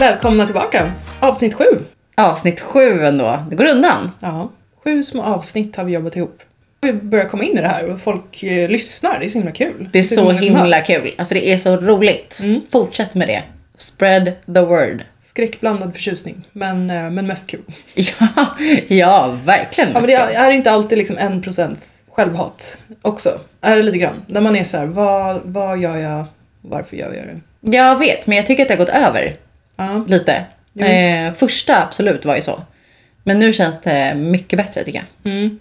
[0.00, 0.92] Välkomna tillbaka!
[1.20, 1.64] Avsnitt sju.
[2.16, 3.44] Avsnitt sju ändå.
[3.50, 4.10] Det går undan.
[4.20, 4.50] Ja,
[4.84, 6.42] sju små avsnitt har vi jobbat ihop.
[6.80, 9.18] Vi börjar komma in i det här och folk eh, lyssnar.
[9.18, 9.88] Det är så himla kul.
[9.92, 10.38] Det är så hör.
[10.38, 11.14] himla kul.
[11.18, 12.40] Alltså det är så roligt.
[12.42, 12.60] Mm.
[12.72, 13.42] Fortsätt med det.
[13.74, 15.04] Spread the word.
[15.20, 17.62] Skräckblandad förtjusning, men, eh, men mest kul.
[17.94, 18.56] Ja,
[18.88, 19.90] ja verkligen.
[19.90, 23.40] Ja, men det är är inte alltid liksom en procents självhat också.
[23.60, 24.22] Är det lite grann.
[24.26, 26.24] Där man är så här, vad, vad gör jag?
[26.60, 27.40] Varför gör jag det?
[27.78, 29.36] Jag vet, men jag tycker att det har gått över
[29.80, 30.44] Ja, lite.
[30.78, 32.62] Eh, första absolut var ju så.
[33.24, 35.32] Men nu känns det mycket bättre tycker jag.
[35.32, 35.60] mm.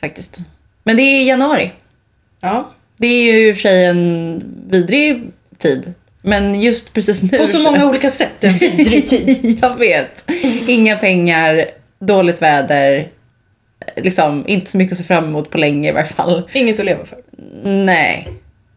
[0.00, 0.38] Faktiskt.
[0.84, 1.72] Men det är januari.
[2.40, 2.70] ja.
[3.00, 5.94] Det är ju i och för sig en vidrig tid.
[6.22, 7.38] Men just precis nu...
[7.38, 8.44] På så många olika sätt.
[8.44, 9.58] En vidrig tid.
[9.62, 10.30] jag vet.
[10.66, 11.64] Inga pengar,
[11.98, 13.08] dåligt väder.
[13.96, 16.50] Liksom inte så mycket att se fram emot på länge i varje fall.
[16.52, 17.18] Inget att leva för.
[17.64, 18.28] Nej.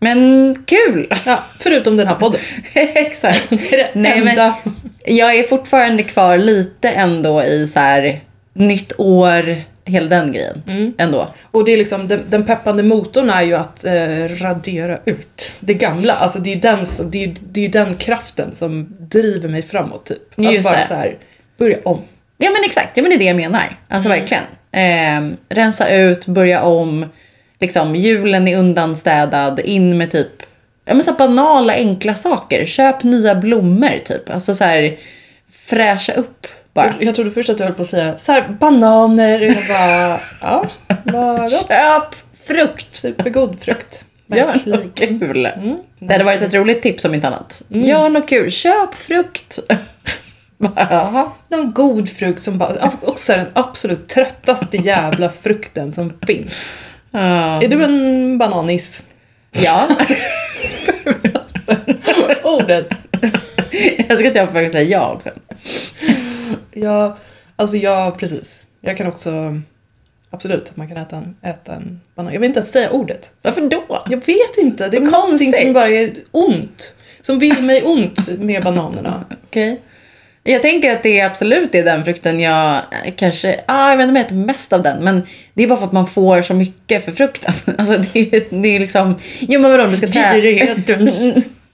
[0.03, 1.13] Men kul!
[1.25, 2.41] Ja, förutom den här podden.
[2.73, 3.49] Exakt.
[3.49, 4.51] Det är det Nej, men-.
[5.05, 8.19] Jag är fortfarande kvar lite ändå i så här
[8.53, 10.63] nytt år, hela den grejen.
[10.67, 10.93] Mm.
[10.97, 11.27] Ändå.
[11.51, 15.73] Och det är liksom, den, den peppande motorn är ju att eh, radera ut det
[15.73, 16.13] gamla.
[16.13, 20.05] Alltså det är ju den, det är, det är den kraften som driver mig framåt
[20.05, 20.39] typ.
[20.39, 20.87] Att Just bara det.
[20.87, 21.15] så här,
[21.57, 22.01] börja om.
[22.37, 23.79] Ja men exakt, ja, men det är det jag menar.
[23.89, 24.19] Alltså Mm.
[24.19, 24.43] verkligen.
[24.71, 27.05] Eh, rensa ut, börja om.
[27.61, 30.43] Liksom, julen är undanstädad, in med typ
[30.85, 32.65] ja, men så banala enkla saker.
[32.65, 34.29] Köp nya blommor typ.
[34.29, 34.97] Alltså så här
[35.51, 36.93] fräscha upp bara.
[36.99, 39.39] Jag trodde först att du höll på att säga så här, bananer.
[39.39, 40.65] Jag bara, ja,
[41.03, 41.67] vad gott.
[41.67, 42.93] Köp frukt!
[42.93, 44.05] Supergod frukt.
[44.27, 44.79] Gör Verkligen.
[44.79, 45.45] något kul.
[45.45, 45.77] Mm.
[45.99, 47.61] Det hade varit ett roligt tips om inte annat.
[47.67, 49.59] Gör något kul, köp frukt!
[51.49, 56.65] Någon god frukt som bara, också är den absolut tröttaste jävla frukten som finns.
[57.13, 59.03] Är du en bananis?
[59.51, 59.87] Ja.
[62.43, 62.87] Ordet.
[64.07, 65.29] Jag ska inte jag försöka säga ja också.
[66.71, 67.17] Ja,
[67.55, 68.63] alltså ja, precis.
[68.81, 69.61] Jag kan också,
[70.29, 72.33] absolut, att man kan äta en, äta en banan.
[72.33, 73.33] Jag vill inte ens säga ordet.
[73.41, 74.03] Varför då?
[74.09, 75.63] Jag vet inte, det är Vad någonting konstigt.
[75.65, 76.95] som bara är ont.
[77.21, 79.25] Som vill mig ont med bananerna.
[79.47, 79.81] Okej.
[80.43, 84.11] Jag tänker att det absolut är den frukten jag eh, kanske, ah, jag vet inte
[84.11, 86.53] om jag äter mest av den, men det är bara för att man får så
[86.53, 87.53] mycket för frukten.
[87.77, 90.33] Alltså det är, det är liksom, jo men vadå om du ska träna?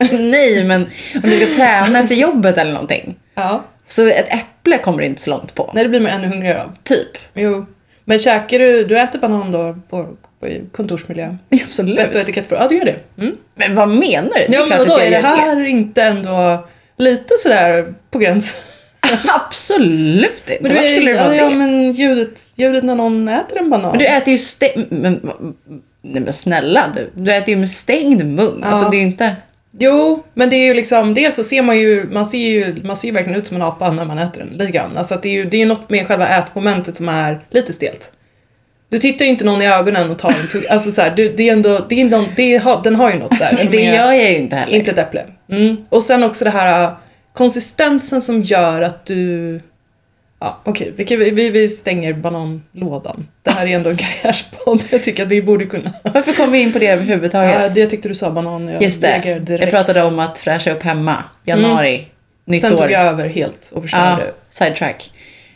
[0.20, 0.82] Nej men
[1.16, 3.16] om du ska träna efter jobbet eller någonting.
[3.36, 5.72] Ja, Så ett äpple kommer du inte så långt på.
[5.74, 6.76] nej det blir man ännu hungrigare av.
[6.84, 7.08] Typ.
[7.34, 7.66] Jo.
[8.06, 10.04] Men käkar du, du äter banan då på,
[10.40, 11.36] på kontorsmiljö?
[11.64, 12.00] Absolut.
[12.00, 13.22] Vett och etikett för, ja du gör det.
[13.22, 13.36] Mm.
[13.56, 14.48] Men vad menar du?
[14.48, 18.56] Det Ja men vadå, är det här inte ändå lite sådär på gränsen?
[19.28, 20.58] Absolut inte.
[20.62, 21.56] Men Varför skulle det ja, vara ja, det?
[21.56, 23.92] men ljudet, ljudet när någon äter en banan.
[23.92, 24.92] Men du äter ju stängd...
[24.92, 25.32] Men,
[26.02, 27.12] nej men snälla du.
[27.14, 28.60] Du äter ju med stängd mun.
[28.62, 28.68] Ja.
[28.68, 29.36] Alltså det är inte...
[29.80, 32.98] Jo, men det är ju liksom, dels så ser man ju, man ser ju, man
[32.98, 34.98] ser ju verkligen ut som en apa när man äter den, lite grann.
[34.98, 38.12] Alltså det är ju, det är ju något med själva ätmomentet som är lite stelt.
[38.90, 41.30] Du tittar ju inte någon i ögonen och tar en tugg, alltså så här, du,
[41.30, 44.12] det är ändå, det är någon, det har, den har ju något där Det gör
[44.12, 44.74] jag ju inte heller.
[44.74, 45.24] inte ett äpple.
[45.52, 45.78] Mm.
[45.90, 46.92] Och sen också det här äh,
[47.34, 49.60] konsistensen som gör att du,
[50.40, 53.28] ja okej, vi, kan- vi, vi stänger bananlådan.
[53.44, 55.92] Det här är ändå en karriärspodd, jag tycker att vi borde kunna.
[56.04, 57.72] Varför kom vi in på det överhuvudtaget?
[57.76, 59.22] Ja, jag tyckte du sa banan, jag Just det.
[59.24, 59.62] direkt.
[59.64, 61.24] Jag pratade om att fräscha upp hemma.
[61.46, 62.08] Januari.
[62.46, 62.78] Nytt Sen år.
[62.78, 64.32] tog jag över helt och Ja, förstörde.
[64.50, 65.12] sidetrack.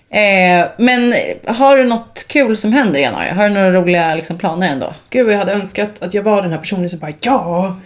[0.09, 1.13] Eh, men
[1.47, 3.29] har du något kul som händer i januari?
[3.29, 4.93] Har du några roliga liksom, planer ändå?
[5.09, 7.77] Gud jag hade önskat att jag var den här personen som bara ja,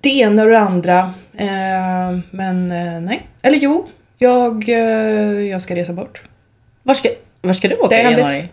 [0.00, 1.14] det ena och det andra.
[1.36, 3.26] Eh, men eh, nej.
[3.42, 3.88] Eller jo,
[4.18, 4.78] jag, eh,
[5.40, 6.22] jag ska resa bort.
[6.82, 7.08] Var ska,
[7.40, 8.48] var ska du åka i januari?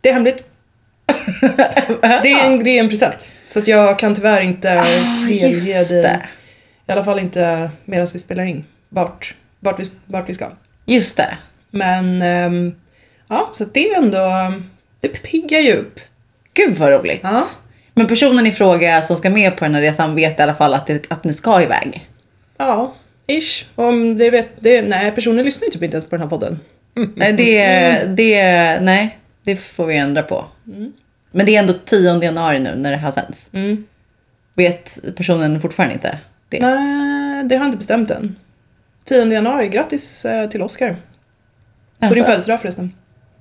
[0.00, 0.44] Det är hemligt.
[2.22, 3.32] Det är en, det är en present.
[3.46, 6.02] Så att jag kan tyvärr inte Ah, delge dig.
[6.02, 6.22] det.
[6.86, 8.64] I alla fall inte medan vi spelar in.
[8.88, 10.48] Vart, vart, vi, vart vi ska.
[10.86, 11.38] Just det.
[11.70, 12.74] Men ehm,
[13.28, 14.52] ja, så det är ändå,
[15.00, 16.00] det piggar ju upp.
[16.54, 17.20] Gud vad roligt.
[17.22, 17.42] Ja.
[17.94, 20.74] Men personen i fråga som ska med på den här resan vet i alla fall
[20.74, 22.08] att, det, att ni ska iväg.
[22.56, 22.94] Ja,
[23.26, 23.64] ish.
[23.74, 26.60] Om det vet, det, nej, personen lyssnar ju typ inte ens på den här podden.
[27.16, 30.44] Nej, det, det, nej, det får vi ändra på.
[31.30, 33.50] Men det är ändå 10 januari nu när det här sänds.
[33.52, 33.84] Mm.
[34.54, 36.18] Vet personen fortfarande inte
[36.48, 36.60] det?
[36.60, 38.36] Nej, det har jag inte bestämt än.
[39.04, 40.90] 10 januari, grattis eh, till Oscar.
[40.90, 40.96] På
[42.06, 42.92] Alltså, din födelsedag förresten.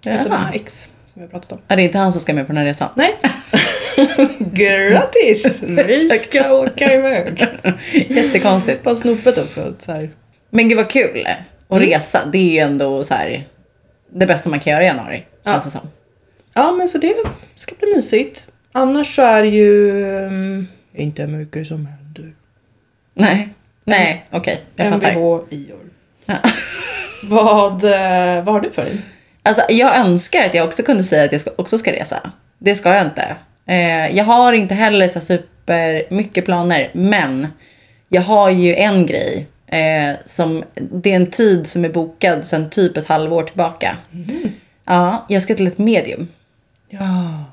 [0.06, 1.60] Ett av mina ex som vi har pratat om.
[1.68, 2.90] Ja, det är inte han som ska med på den här resan.
[2.96, 3.18] Nej.
[4.40, 5.64] grattis!
[5.64, 7.48] Vi ska åka iväg.
[8.10, 8.84] Jättekonstigt.
[8.84, 9.74] Bara snopet också.
[9.80, 10.10] Så här.
[10.50, 11.28] Men gud vad kul
[11.68, 11.90] att Mm.
[11.90, 12.26] resa.
[12.32, 13.48] Det är ju ändå så här
[14.16, 15.26] det bästa man kan göra i januari.
[15.44, 15.52] Ja.
[15.52, 15.88] Känns det som.
[16.54, 17.16] Ja, men så det
[17.56, 18.48] ska bli mysigt.
[18.72, 22.34] Annars så är det ju um, inte mycket som händer.
[23.14, 23.50] Nej.
[23.84, 24.62] Nej, okej.
[24.76, 25.12] jag fattar.
[25.12, 25.80] Mvh-ior.
[26.26, 26.36] Ja.
[27.24, 29.02] Vad, eh, vad har du för dig?
[29.44, 32.32] Alltså, jag önskar att jag också kunde säga att jag ska, också ska resa.
[32.60, 33.36] Det ska jag inte.
[33.66, 37.48] Eh, jag har inte heller så super mycket planer, men
[38.10, 39.48] jag har ju en grej.
[39.68, 43.98] Eh, som, det är en tid som är bokad sedan typ ett halvår tillbaka.
[44.86, 46.28] Ja, jag ska till ett medium.
[46.90, 47.44] Ja,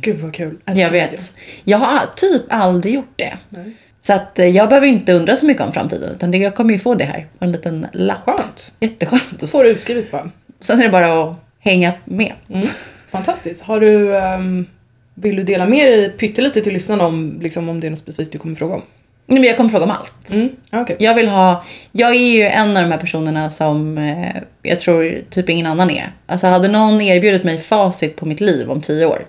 [0.00, 0.48] gud vad kul.
[0.48, 0.78] Älskar Mm.
[0.82, 1.10] Jag medium.
[1.10, 1.34] vet.
[1.64, 3.38] Jag har typ aldrig gjort det.
[3.48, 3.72] Nej.
[4.00, 6.10] Så att eh, jag behöver inte undra så mycket om framtiden.
[6.12, 8.18] Utan jag kommer ju få det här en liten lapp.
[8.24, 8.72] Skönt.
[8.80, 9.50] Jätteskönt.
[9.50, 10.30] Får du utskrivet bara.
[10.60, 12.32] Sen är det bara att hänga med.
[12.54, 12.66] Mm.
[13.10, 13.62] Fantastiskt.
[13.64, 14.66] Har du, ehm,
[15.14, 18.32] vill du dela med dig pyttelite till lyssnarna om, liksom, om det är något specifikt
[18.32, 18.82] du kommer fråga om?
[19.26, 20.30] Nej, men jag kommer fråga om allt.
[20.32, 20.48] Mm.
[20.72, 20.96] Okej.
[20.98, 25.20] Jag vill ha, jag är ju en av de här personerna som eh, jag tror
[25.30, 26.12] typ ingen annan är.
[26.26, 29.26] Alltså hade någon erbjudit mig facit på mitt liv om tio år.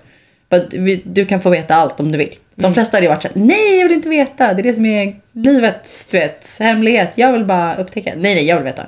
[0.71, 2.35] Vi- Du kan få veta allt om du vill.
[2.55, 4.53] De flesta hade varit såhär, nej jag vill inte veta.
[4.53, 7.11] Det är det som är livets du vet, hemlighet.
[7.15, 8.11] Jag vill bara upptäcka.
[8.17, 8.85] Nej nej, jag vill veta.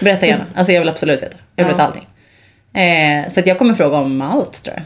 [0.00, 0.46] Berätta gärna.
[0.54, 1.36] Alltså jag vill absolut veta.
[1.56, 2.06] Jag vill veta allting.
[2.82, 4.84] Eh, så att jag kommer fråga om allt tror jag.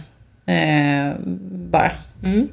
[0.56, 1.14] Eh,
[1.70, 1.92] bara.
[2.24, 2.48] Mm.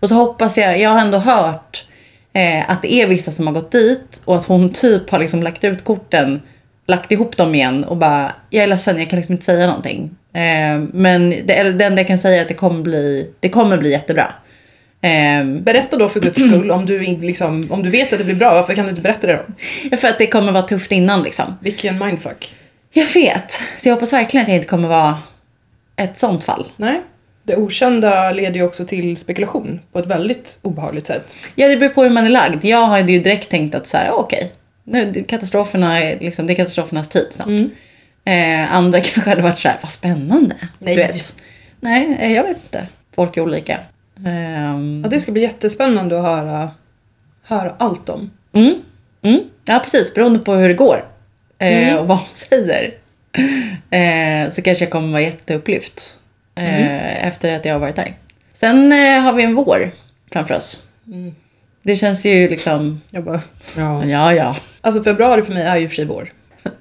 [0.00, 1.84] Och så hoppas jag, jag har ändå hört
[2.32, 5.42] eh, att det är vissa som har gått dit och att hon typ har liksom
[5.42, 6.40] lagt ut korten,
[6.86, 10.10] lagt ihop dem igen och bara, jag är ledsen, jag kan liksom inte säga någonting.
[10.32, 13.78] Eh, men det, det enda jag kan säga är att det kommer bli, det kommer
[13.78, 14.32] bli jättebra.
[15.00, 18.34] Eh, Berätta då för guds skull, om du, liksom, om du vet att det blir
[18.34, 19.44] bra, varför kan du inte berätta det
[19.90, 19.96] då?
[19.96, 21.58] för att det kommer vara tufft innan liksom.
[21.60, 22.54] Vilken mindfuck.
[22.98, 25.18] Jag vet, så jag hoppas verkligen att jag inte kommer vara
[25.96, 26.66] ett sånt fall.
[26.76, 27.02] Nej.
[27.42, 31.36] Det okända leder ju också till spekulation på ett väldigt obehagligt sätt.
[31.54, 32.64] Ja, det beror på hur man är lagd.
[32.64, 34.52] Jag hade ju direkt tänkt att så här, okej,
[34.84, 37.48] nu katastroferna är liksom, det är katastrofernas tid snart.
[38.24, 40.56] Eh, andra kanske hade varit så här, vad spännande.
[40.78, 40.94] Nej.
[40.94, 41.36] Du vet.
[41.80, 42.86] Nej, eh, jag vet inte.
[43.14, 43.78] Folk är olika.
[44.26, 46.70] Ehm, Ja, det ska bli jättespännande att höra,
[47.42, 48.30] höra allt om.
[48.54, 48.74] mm,
[49.22, 50.14] mm, ja, precis.
[50.14, 51.04] Beroende på hur det går
[51.58, 52.94] eh, och vad hon säger.
[53.90, 56.18] Eh, så kanske jag kommer vara jätteupplyft
[56.54, 58.16] eh, efter att jag har varit där.
[58.52, 59.90] Sen eh, har vi en vår
[60.32, 60.82] framför oss.
[61.82, 63.40] Det känns ju liksom, Jag bara,
[63.76, 64.04] ja.
[64.04, 64.56] ja ja.
[64.80, 66.32] Alltså februari för mig är ju för sig vår.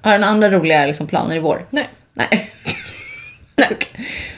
[0.02, 1.66] Har du några andra roliga liksom, planer i vår?
[1.70, 1.90] Nej.
[2.14, 2.28] Nej.
[3.56, 3.78] Nej.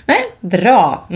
[0.06, 1.07] Nej, bra.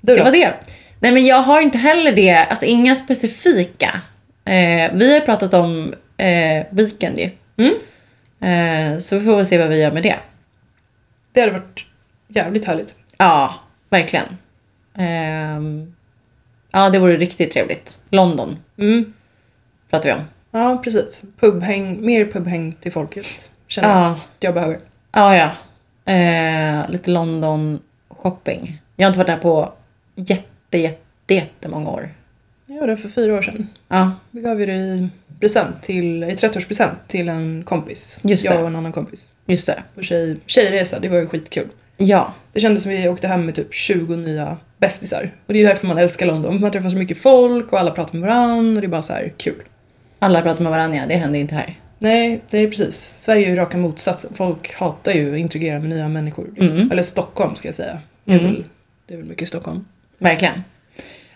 [0.00, 0.54] Du Det var det.
[1.00, 2.34] Nej, men jag har inte heller det.
[2.34, 4.00] Alltså inga specifika.
[4.44, 7.30] Eh, vi har pratat om eh, weekend ju.
[7.58, 7.74] Mm.
[8.40, 10.16] Eh, så vi får väl se vad vi gör med det.
[11.32, 11.86] Det hade varit
[12.28, 12.94] jävligt härligt.
[13.18, 13.54] Ja,
[13.90, 14.26] verkligen.
[14.94, 15.94] Ehm,
[16.70, 18.00] ja, det vore riktigt trevligt.
[18.10, 19.12] London Mm.
[19.90, 20.20] pratar vi om.
[20.50, 21.22] Ja, precis.
[21.40, 23.50] Pubhäng, mer pubhäng till folket.
[23.66, 24.78] Känner jag Ja, att jag behöver.
[25.12, 25.36] ja.
[25.36, 25.50] ja.
[26.12, 28.82] Eh, lite London shopping.
[28.96, 29.72] Jag har inte varit där på
[30.14, 32.14] jätte, jätte, jättemånga år.
[32.66, 33.68] Jag gjorde det för fyra år sedan.
[33.88, 35.08] Ja, Vi gav ju det i
[35.40, 38.20] present till, i 30-årspresent till en kompis.
[38.24, 38.60] Just jag det.
[38.60, 39.32] och en annan kompis.
[39.46, 39.82] just det.
[39.94, 41.68] På tjej, tjejresa, det var ju skitkul.
[41.96, 45.34] Ja, Det kändes som vi åkte hem med typ 20 nya bästisar.
[45.46, 46.60] Och det är därför man älskar London.
[46.60, 49.12] Man träffar så mycket folk och alla pratar med varandra och det är bara så
[49.12, 49.62] här kul.
[50.18, 51.04] alla pratar med varandra, ja.
[51.08, 51.74] Det händer ju inte här.
[51.98, 53.14] Nej, det är precis.
[53.18, 54.30] Sverige är ju raka motsatsen.
[54.34, 56.46] Folk hatar ju att interagera med nya människor.
[56.56, 56.76] Liksom.
[56.76, 56.90] Mm.
[56.92, 57.98] Eller Stockholm ska jag säga.
[58.24, 58.52] Det är, Mm.
[58.52, 58.64] väl,
[59.06, 59.84] det är väl mycket Stockholm.
[60.18, 60.64] Verkligen.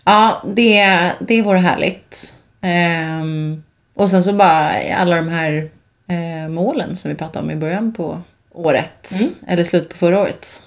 [0.05, 2.35] Ja, det, det vore härligt.
[2.61, 3.63] Ehm,
[3.95, 5.69] och sen så bara alla de här
[6.09, 8.21] eh, målen som vi pratade om i början på
[8.53, 9.11] året.
[9.21, 9.35] Mm.
[9.49, 10.63] Eller slutet på förra året.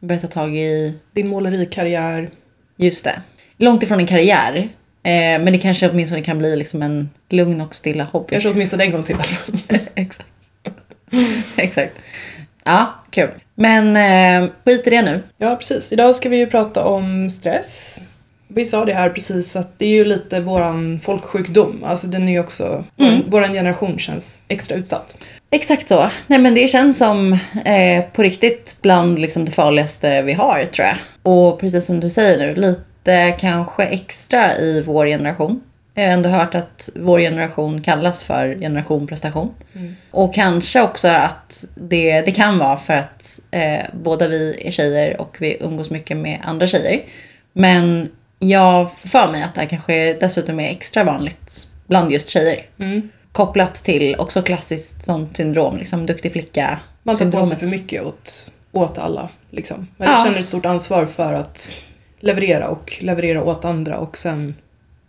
[0.00, 2.30] Börja ta tag i, Din målerikarriär.
[2.76, 3.22] just det.
[3.56, 4.56] Långt ifrån en karriär.
[5.02, 8.26] Eh, men det kanske åtminstone kan bli liksom en lugn och stilla hobby.
[8.30, 9.54] Kanske åtminstone en gång till i alla fall.
[9.94, 10.28] Exakt.
[11.56, 12.00] Exakt.
[12.64, 13.30] Ja, kul.
[13.54, 13.96] Men
[14.44, 15.22] eh, skit i det nu.
[15.38, 15.92] Ja, precis.
[15.92, 18.00] Idag ska vi ju prata om stress.
[18.58, 21.84] Vi sa det här precis att det är ju lite våran folksjukdom.
[21.84, 23.30] Alltså den är ju också, Mm.
[23.30, 25.14] våran generation känns extra utsatt.
[25.50, 26.10] Exakt så.
[26.26, 27.32] Nej men det känns som
[27.64, 30.96] eh, på riktigt bland liksom det farligaste vi har tror jag.
[31.22, 35.60] Och precis som du säger nu, lite kanske extra i vår generation.
[35.94, 39.54] Jag har ändå hört att vår generation kallas för generation prestation.
[40.10, 45.20] Och kanske också att det, det kan vara för att eh, båda vi är tjejer
[45.20, 47.00] och vi umgås mycket med andra tjejer.
[47.52, 48.08] Men
[48.38, 52.66] jag får för mig att det här kanske dessutom är extra vanligt bland just tjejer
[52.78, 53.08] Mm.
[53.32, 56.78] kopplat till också klassiskt sånt syndrom, liksom duktig flicka.
[57.02, 57.58] Man tar på sig syndromet.
[57.58, 59.28] för mycket åt, åt alla.
[59.50, 59.86] Liksom.
[59.96, 60.24] Man Ja.
[60.26, 61.74] känner ett stort ansvar för att
[62.20, 64.54] leverera och leverera åt andra och sen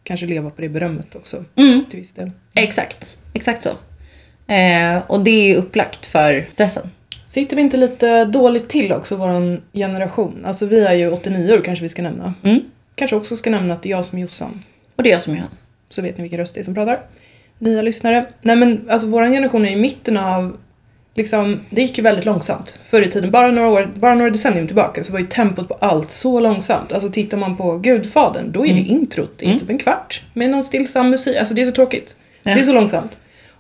[0.04, 2.32] kanske leva på det berömmet också Mm, till viss del.
[2.56, 3.70] exakt, exakt så.
[4.54, 6.90] Eh, och det är ju upplagt för stressen.
[7.26, 10.46] Sitter vi inte lite dåligt till också, våran generation?
[10.46, 12.34] Alltså vi är ju 89 år kanske vi ska nämna.
[12.44, 12.60] Mm.
[13.00, 14.64] Kanske också ska nämna att det är jag som är Jossan.
[14.96, 15.50] Och det är jag som är han.
[15.90, 17.00] Så vet ni vilken röst det är som pratar.
[17.60, 18.26] nya lyssnare.
[18.42, 20.58] Nej men alltså våran generation är i mitten av,
[21.16, 23.32] liksom, det gick ju väldigt långsamt förr i tiden.
[23.32, 26.92] Bara några, år, bara några decennium tillbaka så var ju tempot på allt så långsamt.
[26.92, 30.50] Alltså tittar man på Gudfadern, då är det introt, det är typ en kvart med
[30.50, 31.38] någon stillsam musik.
[31.38, 32.18] Alltså det är så tråkigt.
[32.44, 32.54] Ja.
[32.54, 33.12] Det är så långsamt.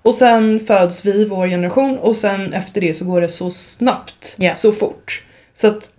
[0.02, 4.36] Och sen föds vi, vår generation, och sen efter det så går det så snabbt,
[4.40, 4.56] Ja.
[4.56, 5.24] så fort.
[5.54, 5.92] Så att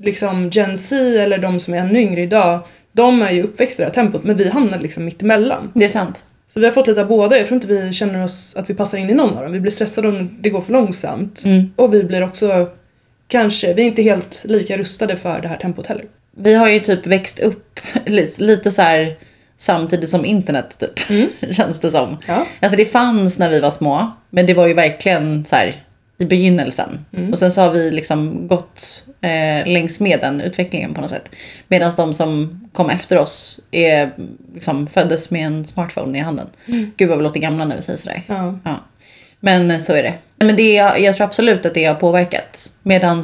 [0.00, 2.60] liksom Gen Z eller de som är ännu yngre idag,
[2.96, 5.70] de är ju uppväxta i det här tempot, men vi hamnar liksom mitt emellan.
[5.74, 6.24] Det är sant.
[6.46, 7.36] Så vi har fått lite av båda.
[7.38, 9.52] Jag tror inte vi känner oss att vi passar in i någon av dem.
[9.52, 11.44] Vi blir stressade om det går för långsamt.
[11.44, 11.72] Mm.
[11.76, 12.68] Och vi blir också,
[13.28, 16.04] kanske, vi är inte helt lika rustade för det här tempot heller.
[16.36, 19.16] Vi har ju typ växt upp li- lite så här
[19.56, 20.98] samtidigt som internet typ.
[21.54, 22.16] Känns det som.
[22.26, 22.46] Ja.
[22.60, 24.10] Alltså det fanns när vi var små.
[24.30, 25.74] Men det var ju verkligen så här
[26.18, 27.04] i begynnelsen.
[27.30, 31.30] Och sen så har vi liksom gått eh, längs med den utvecklingen på något sätt.
[31.68, 34.12] Medan de som kom efter oss är,
[34.54, 36.46] liksom, föddes med en smartphone i handen.
[36.96, 38.22] Gud vad vi låter gamla när vi säger sådär.
[38.26, 38.58] Ja.
[38.64, 38.84] Ja.
[39.40, 40.14] Men eh, så är det.
[40.36, 42.72] Men det, jag tror absolut att det har påverkat.
[42.82, 43.22] Medan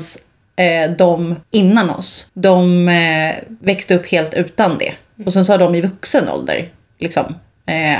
[0.56, 4.92] eh, de innan oss, de eh, växte upp helt utan det.
[5.26, 7.34] Och sen så har de i vuxen ålder liksom,
[7.66, 7.98] eh,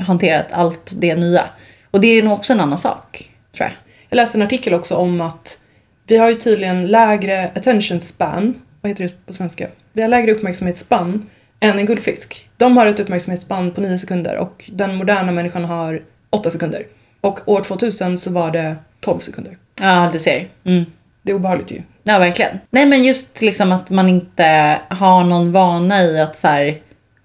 [0.00, 1.44] hanterat allt det nya.
[1.90, 3.89] Och det är nog också en annan sak, tror jag.
[4.10, 5.60] Jag läste en artikel också om att
[6.06, 9.68] vi har ju tydligen lägre attention span, vad heter det på svenska?
[9.92, 11.26] Vi har lägre uppmärksamhetsspann
[11.60, 12.48] än en guldfisk.
[12.56, 16.86] De har ett uppmärksamhetsspann på 9 sekunder och den moderna människan har 8 sekunder.
[17.20, 19.58] Och år 2000 så var det 12 sekunder.
[19.80, 20.48] Ja, du ser.
[20.64, 20.84] Mm.
[21.22, 21.82] Det är obehagligt ju.
[22.02, 22.58] Ja, verkligen.
[22.70, 26.80] Nej, men just liksom att man inte har någon vana i att så här,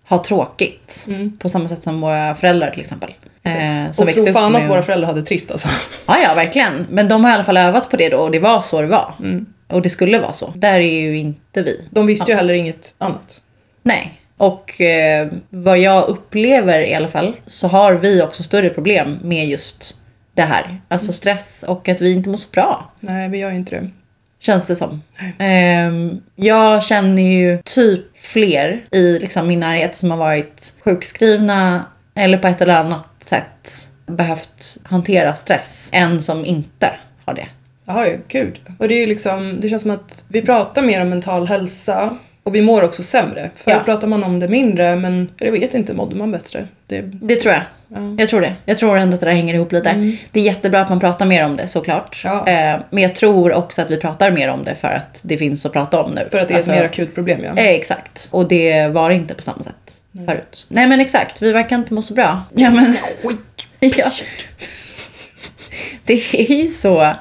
[0.10, 1.08] ha tråkigt.
[1.40, 3.14] På samma sätt som våra föräldrar till exempel.
[3.46, 5.68] Eh, som och tro fan med- att våra föräldrar hade trist alltså.
[6.06, 6.88] Ja, ja, verkligen.
[6.90, 8.88] Men de har i alla fall övat på det då och det var så det
[8.88, 9.14] var.
[9.20, 9.46] Mm.
[9.68, 10.54] Och det skulle vara så.
[10.56, 11.88] Där är ju inte vi.
[11.92, 12.42] De visste ju alls.
[12.48, 13.42] heller inget annat.
[13.84, 14.22] Nej.
[14.38, 19.46] Och eh, vad jag upplever i alla fall så har vi också större problem med
[19.48, 19.96] just
[20.34, 20.82] det här.
[20.88, 22.92] Alltså stress och att vi inte mår så bra.
[23.00, 23.90] Nej, vi gör ju inte det.
[24.40, 25.02] Känns det som.
[25.40, 31.86] Ehm, jag känner ju typ fler i liksom min närhet som har varit sjukskrivna
[32.16, 36.92] eller på ett eller annat sätt behövt hantera stress än som inte
[37.26, 37.48] har det.
[37.86, 38.60] Jaha, ja, gud.
[38.80, 42.18] Och det är ju liksom, det känns som att vi pratar mer om mental hälsa
[42.44, 43.50] och vi mår också sämre.
[43.56, 43.80] Förr Ja.
[43.80, 46.68] pratar man om det mindre, men jag vet inte, mådde man bättre?
[46.88, 47.64] Det, Det tror jag.
[48.18, 48.54] Jag tror det.
[48.66, 50.16] Jag tror ändå att det där hänger ihop lite.
[50.32, 52.22] Det är jättebra att man pratar mer om det såklart.
[52.24, 52.48] Ja.
[52.48, 55.66] Eh, men jag tror också att vi pratar mer om det för att det finns
[55.66, 56.28] att prata om nu.
[56.32, 57.62] för att det är Alltså, ett mer akut problem, ja.
[57.62, 58.28] Eh, exakt.
[58.32, 60.66] Och det var inte på samma sätt förut.
[60.70, 62.42] Nej men exakt, vi verkar inte må så bra.
[62.56, 62.98] Ja men...
[63.80, 64.12] ja.
[66.04, 67.14] Det är ju så.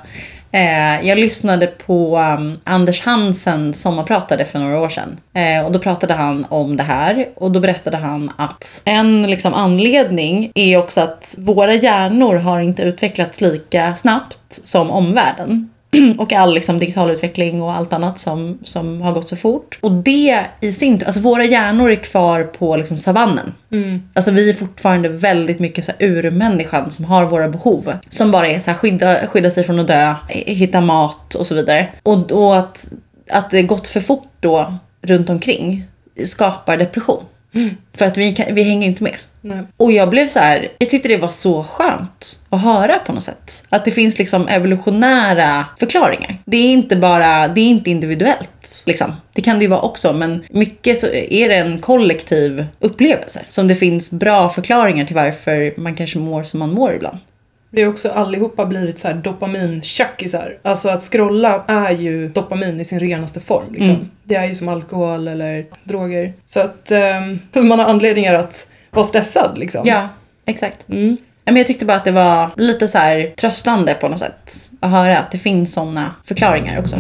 [0.55, 5.17] Eh, jag lyssnade på um, Anders Hansen sommarpratade för några år sedan.
[5.33, 9.55] Eh, och då pratade han om det här och då berättade han att en liksom,
[9.55, 15.71] anledning är också att våra hjärnor har inte utvecklats lika snabbt som omvärlden.
[16.19, 19.79] Och all liksom, digital utveckling och allt annat som, som har gått så fort.
[19.83, 23.55] Och det i sin tur, alltså våra hjärnor är kvar på liksom, savannen.
[24.15, 27.93] Alltså vi är fortfarande väldigt mycket så här, urmänniskan som har våra behov.
[28.09, 31.55] Som bara är så här, skydda, skydda sig från att dö, hitta mat och så
[31.55, 31.89] vidare.
[32.03, 32.89] Och, och att,
[33.31, 35.85] att det gått för fort då runt omkring
[36.25, 37.23] skapar depression.
[37.95, 39.17] För att vi, kan, vi hänger inte med.
[39.45, 39.63] Nej.
[39.77, 43.23] Och jag blev så här, jag tyckte det var så skönt att höra på något
[43.23, 43.65] sätt.
[43.69, 46.39] Att det finns liksom evolutionära förklaringar.
[46.45, 49.13] Det är inte bara, det är inte individuellt liksom.
[49.33, 53.41] Det kan det ju vara också, men mycket så är det en kollektiv upplevelse.
[53.49, 57.19] Som det finns bra förklaringar till varför man kanske mår som man mår ibland.
[57.71, 60.59] Vi har också allihopa blivit så här dopamin-tjackisar.
[60.63, 63.73] Alltså att scrolla är ju dopamin i sin renaste form.
[63.73, 63.91] Liksom.
[63.95, 64.11] Mm.
[64.25, 66.33] Det är ju som alkohol eller droger.
[66.45, 69.87] Så att ehm, man har anledningar att vara stressad liksom.
[69.87, 70.09] Ja,
[70.47, 70.89] exakt.
[70.89, 71.17] Mm.
[71.45, 74.71] Men jag tyckte bara att det var lite så här tröstande på något sätt.
[74.81, 76.97] Att höra att det finns sådana förklaringar också.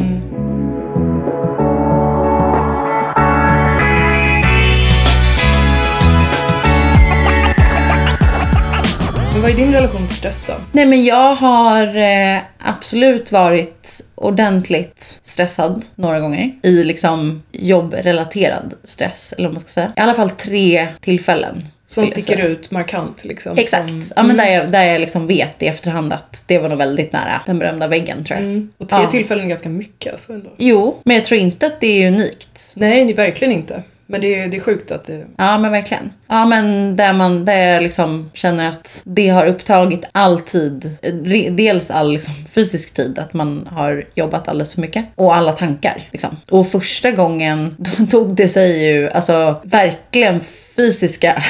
[9.32, 10.54] Men vad är din relation till stress då?
[10.72, 16.54] Nej men jag har eh, absolut varit ordentligt stressad några gånger.
[16.62, 19.92] I liksom jobbrelaterad stress, eller vad man ska säga.
[19.96, 21.62] I alla fall tre tillfällen.
[21.94, 23.58] Som sticker ut markant liksom.
[23.58, 23.90] Exakt.
[23.90, 26.78] Som, Ja, men där, jag, där jag liksom vet i efterhand att det var nog
[26.78, 28.46] väldigt nära den berömda väggen tror jag.
[28.48, 28.72] mm.
[28.78, 29.10] Och tre Ja.
[29.10, 30.50] tillfällen är ganska mycket alltså ändå.
[30.58, 32.72] Jo, men jag tror inte att det är unikt.
[32.74, 33.82] Nej, det är verkligen inte.
[34.06, 35.24] Men det är, det är sjukt att det...
[35.36, 36.10] Ja men verkligen.
[36.28, 40.96] Ja men där man där jag liksom känner att det har upptagit all tid.
[41.50, 45.04] Dels all liksom fysisk tid, att man har jobbat alldeles för mycket.
[45.14, 46.08] Och alla tankar.
[46.10, 46.36] Liksom.
[46.50, 50.40] Och första gången då tog det sig ju alltså verkligen
[50.76, 51.42] fysiska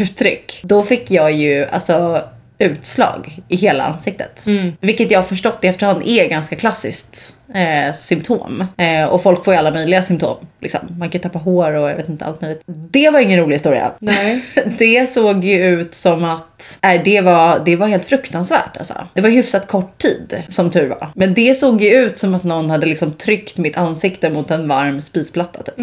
[0.00, 0.60] uttryck.
[0.64, 2.24] Då fick jag ju alltså
[2.58, 4.44] utslag i hela ansiktet.
[4.80, 8.66] Vilket jag har förstått i efterhand är ganska klassiskt eh, symptom.
[8.76, 10.36] Eh, och folk får ju alla möjliga symptom.
[10.60, 10.80] Liksom.
[10.98, 12.62] Man kan tappa hår och jag vet inte allt möjligt.
[12.66, 13.92] Det var ingen rolig historia.
[13.98, 14.44] Nej.
[14.78, 18.76] Det såg ju ut som att äh, det, var, det var helt fruktansvärt.
[18.76, 18.94] Alltså.
[19.14, 21.08] Det var hyfsat kort tid, som tur var.
[21.14, 24.68] Men det såg ju ut som att någon hade liksom tryckt mitt ansikte mot en
[24.68, 25.62] varm spisplatta.
[25.62, 25.74] Typ.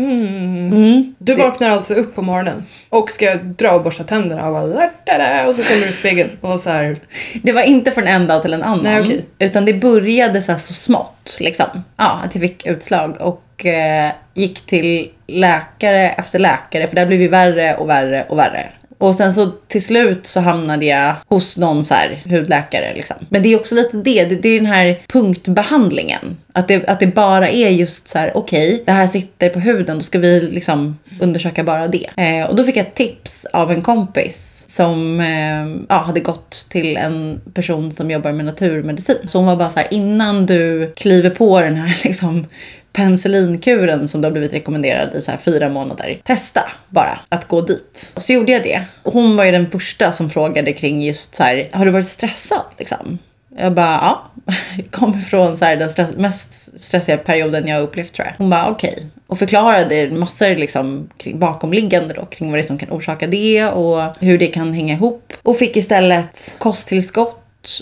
[1.18, 5.56] Du vaknar alltså upp på morgonen och ska dra och borsta tänderna och bara och
[5.56, 6.98] så kollar du i spegeln och så här.
[7.44, 8.84] Det var inte från en dag till en annan.
[8.84, 9.26] Nej, okej.
[9.40, 11.38] Utan det började så, så smått.
[11.40, 11.59] Liksom.
[11.60, 11.84] Liksom.
[11.98, 16.88] Ja, att jag fick utslag och eh, gick till läkare efter läkare.
[16.88, 18.70] För det blev ju värre och värre och värre.
[19.00, 22.94] Och sen så till slut så hamnade jag hos någon så här hudläkare.
[22.96, 23.15] Liksom.
[23.29, 26.38] Men det är också lite det, det, det är den här punktbehandlingen.
[26.53, 29.98] Att det, att det bara är just så här, okej, det här sitter på huden,
[29.98, 32.10] då ska vi liksom undersöka bara det.
[32.18, 36.68] Eh, och då fick jag ett tips av en kompis som eh, ja, hade gått
[36.70, 39.18] till en person som jobbar med naturmedicin.
[39.25, 42.46] Så hon var bara så här, innan du kliver på den här liksom
[42.93, 46.22] penicillinkuren som du har blivit rekommenderad i så här fyra månader.
[46.24, 48.13] Testa bara att gå dit.
[48.15, 48.81] Och så gjorde jag det.
[49.03, 52.08] Och hon var ju den första som frågade kring just så här, har du varit
[52.08, 53.19] stressad liksom?
[53.58, 54.31] Jag bara, ja.
[54.77, 58.34] Jag kommer från så här, den stress, mest stressiga perioden jag har upplevt tror jag.
[58.38, 59.08] Hon bara, okej.
[59.27, 63.65] Och förklarade massor liksom, kring bakomliggande då, kring vad det är som kan orsaka det
[63.65, 65.34] och hur det kan hänga ihop.
[65.43, 67.36] Och fick istället kosttillskott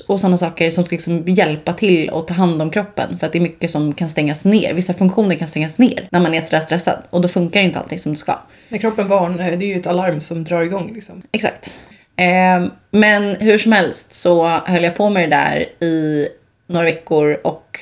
[0.07, 3.17] och sådana saker som ska liksom hjälpa till att ta hand om kroppen.
[3.17, 4.73] För att det är mycket som kan stängas ner.
[4.73, 6.97] Vissa funktioner kan stängas ner när man är sådär stressad.
[7.09, 8.39] Och då funkar inte allting som det ska.
[8.69, 11.21] När kroppen varnar, det är ju ett alarm som drar igång liksom.
[11.31, 11.81] Exakt.
[12.15, 16.27] Eh, men hur som helst så höll jag på med det där i
[16.67, 17.79] några veckor och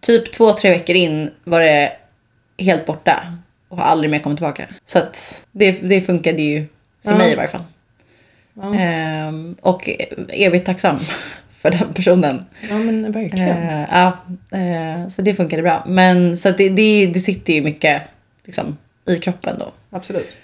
[0.00, 1.92] typ två, tre veckor in var det
[2.58, 3.32] helt borta
[3.68, 4.68] och har aldrig mer kommit tillbaka.
[4.84, 6.66] Så att det, det funkade ju
[7.04, 7.18] för Ja.
[7.18, 7.62] mig i varje fall.
[8.62, 9.90] Eh, och
[10.28, 10.98] evigt tacksam
[11.50, 12.44] för den personen.
[12.70, 13.48] ja men verkligen.
[13.48, 14.18] Eh, ja,
[14.58, 15.84] eh, så det funkade bra.
[15.86, 18.02] Men så det, det, det sitter ju mycket
[18.44, 18.76] liksom,
[19.08, 19.72] i kroppen då.
[19.90, 20.36] Absolut.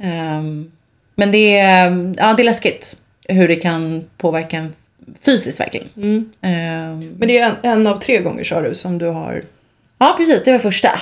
[0.00, 0.70] Ehm,
[1.14, 2.96] men det är, ja, det är läskigt
[3.28, 4.72] hur det kan påverka en
[5.20, 5.88] fysiskt verkligen.
[5.96, 6.32] Mm.
[6.40, 9.42] Ehm, Men det är en, en av tre gånger sa du som du har...
[9.98, 10.44] ja, precis.
[10.44, 11.00] Det var första.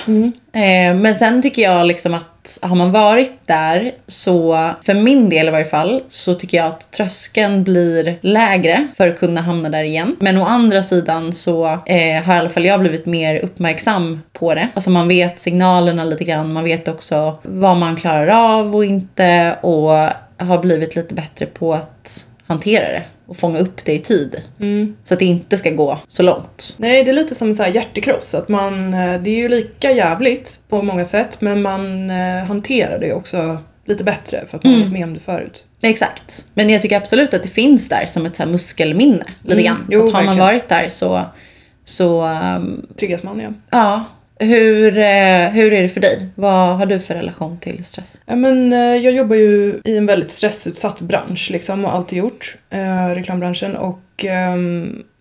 [0.53, 5.47] Ehm, men sen tycker jag liksom att har man varit där så, för min del
[5.47, 9.83] i varje fall, så tycker jag att tröskeln blir lägre för att kunna hamna där
[9.83, 10.15] igen.
[10.19, 14.53] Men å andra sidan så eh, har i alla fall jag blivit mer uppmärksam på
[14.53, 14.67] det.
[14.73, 19.57] Alltså man vet signalerna lite grann, man vet också vad man klarar av och inte
[19.61, 19.91] och
[20.45, 24.41] har blivit lite bättre på att hantera det och fånga upp det i tid.
[25.03, 26.75] Så att det inte ska gå så långt.
[26.77, 28.35] Nej, det är lite som en så här hjärtekross.
[28.35, 32.99] Att man, eh, det är ju lika jävligt på många sätt men man eh, hanterar
[32.99, 35.65] det också lite bättre för att man har varit med om det förut.
[35.81, 36.45] Exakt.
[36.53, 39.23] Men jag tycker absolut att det finns där som ett så muskelminne.
[39.43, 39.87] Lite Mm, grann.
[39.89, 40.45] jo, att har man verkligen.
[40.47, 41.21] varit där så...
[41.83, 43.49] så um, Triggas man ja.
[43.69, 44.03] ja.
[44.39, 46.27] Hur, eh, hur är det för dig?
[46.35, 48.19] Vad har du för relation till stress?
[48.25, 52.57] Ja, men, eh, jag jobbar ju i en väldigt stressutsatt bransch liksom och alltid gjort.
[52.69, 54.55] Eh, reklambranschen och eh,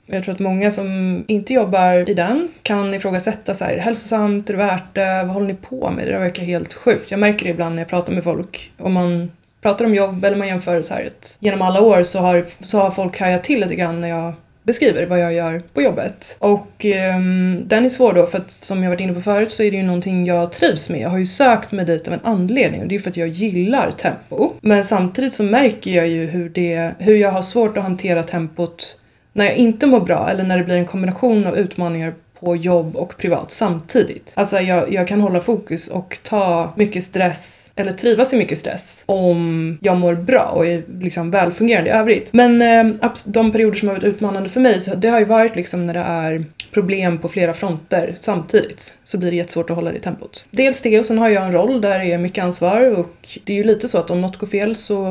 [0.07, 3.83] jag tror att många som inte jobbar i den kan ifrågasätta så här, är det
[3.83, 6.07] hälsosamt, är det värt det, vad håller ni på med?
[6.07, 7.11] Det där verkar helt sjukt.
[7.11, 8.72] Jag märker det ibland när jag pratar med folk.
[8.79, 9.31] Om man
[9.62, 12.79] pratar om jobb eller man jämför så här att genom alla år så har, så
[12.79, 14.33] har folk hajat till lite grann när jag
[14.66, 16.37] beskriver vad jag gör på jobbet.
[16.38, 19.62] Och ehm, den är svår då för att som jag varit inne på förut så
[19.62, 21.00] är det ju någonting jag trivs med.
[21.00, 23.29] Jag har ju sökt mig dit av en anledning och det är för att jag
[23.29, 24.52] gillar tempo.
[24.61, 29.00] Men samtidigt så märker jag ju hur, det, hur jag har svårt att hantera tempot
[29.33, 32.96] när jag inte mår bra eller när det blir en kombination av utmaningar på jobb
[32.96, 34.33] och privat samtidigt.
[34.37, 39.04] Alltså jag, jag kan hålla fokus och ta mycket stress eller trivas i mycket stress
[39.06, 42.32] om jag mår bra och är liksom välfungerande i övrigt.
[42.32, 45.56] Men eh, de perioder som har varit utmanande för mig så det har ju varit
[45.56, 49.90] liksom när det är problem på flera fronter samtidigt så blir det jättesvårt att hålla
[49.90, 50.44] det i tempot.
[50.50, 53.52] Dels det och sen har jag en roll där det är mycket ansvar och det
[53.52, 55.04] är ju lite så att om något går fel så,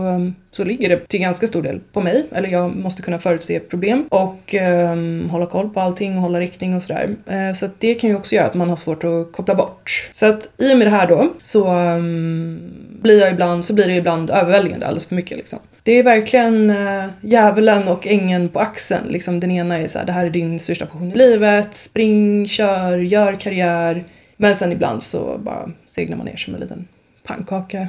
[0.56, 2.26] så ligger det till ganska stor del på mig.
[2.32, 4.96] Eller jag måste kunna förutse problem och eh,
[5.30, 7.16] hålla koll på allting, hålla riktning och sådär.
[7.26, 10.10] Eh, så att det kan ju också göra att man har svårt att koppla bort.
[10.12, 12.60] Så att i och med det här då så ehm,
[13.02, 15.60] blir jag ibland, så blir det ibland överväldigande alldeles för mycket liksom.
[15.84, 19.08] Det är verkligen uh, djävulen och ängeln på axeln.
[19.08, 21.76] Liksom, den ena är så här, det här är din största passion i livet.
[21.76, 24.04] Spring, kör, gör karriär.
[24.38, 26.88] Men sen ibland så bara segnar man ner som en liten
[27.26, 27.88] pannkaka.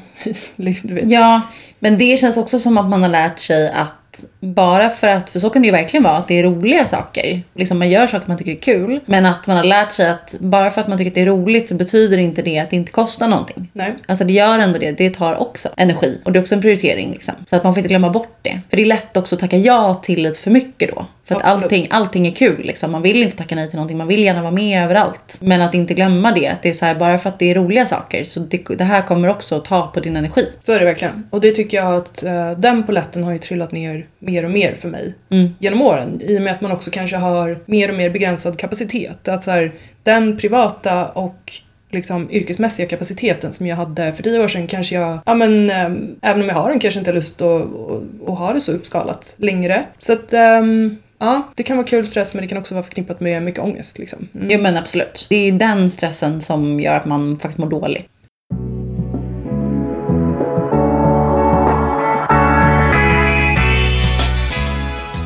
[1.05, 1.40] Ja,
[1.79, 5.31] men det känns också som att man har lärt sig att att bara för att,
[5.31, 7.42] för så kan det ju verkligen vara, att det är roliga saker.
[7.55, 9.01] Liksom man gör saker man tycker är kul.
[9.07, 11.27] Men att man har lärt sig att bara för att man tycker att det är
[11.27, 13.70] roligt så betyder inte det att det inte kostar någonting.
[13.72, 13.94] Nej.
[14.07, 14.92] Alltså det gör ändå det.
[14.92, 16.20] Det tar också energi.
[16.25, 17.35] Och det är också en prioritering liksom.
[17.46, 18.61] Så att man får inte glömma bort det.
[18.70, 21.07] För det är lätt också att tacka ja till lite för mycket då.
[21.28, 21.64] För att Absolut.
[21.64, 22.92] allting, allting är kul liksom.
[22.92, 23.98] Man vill inte tacka nej till någonting.
[23.98, 25.38] Man vill gärna vara med överallt.
[25.40, 26.48] Men att inte glömma det.
[26.48, 28.24] Att det är så här, bara för att det är roliga saker.
[28.24, 30.48] Så det, det här kommer också att ta på din energi.
[30.62, 31.26] Så är det verkligen.
[31.30, 34.74] Och det tycker jag att eh, den poletten har ju trillat ner mer och mer
[34.74, 35.48] för mig Mm.
[35.58, 36.20] genom åren.
[36.24, 39.28] I och med att man också kanske har mer och mer begränsad kapacitet.
[39.28, 41.52] Att så här, den privata och
[41.90, 46.16] liksom yrkesmässiga kapaciteten som jag hade för tio år sedan kanske jag, ja men ehm,
[46.22, 48.72] även om jag har den kanske inte har lust att, att, att ha det så
[48.72, 49.84] uppskalat längre.
[49.98, 53.20] Så att ehm, ja, det kan vara kul stress men det kan också vara förknippat
[53.20, 54.29] med mycket ångest liksom.
[54.35, 54.50] Mm.
[54.50, 55.26] Jo men absolut.
[55.29, 58.07] Det är ju den stressen som gör att man faktiskt mår dåligt.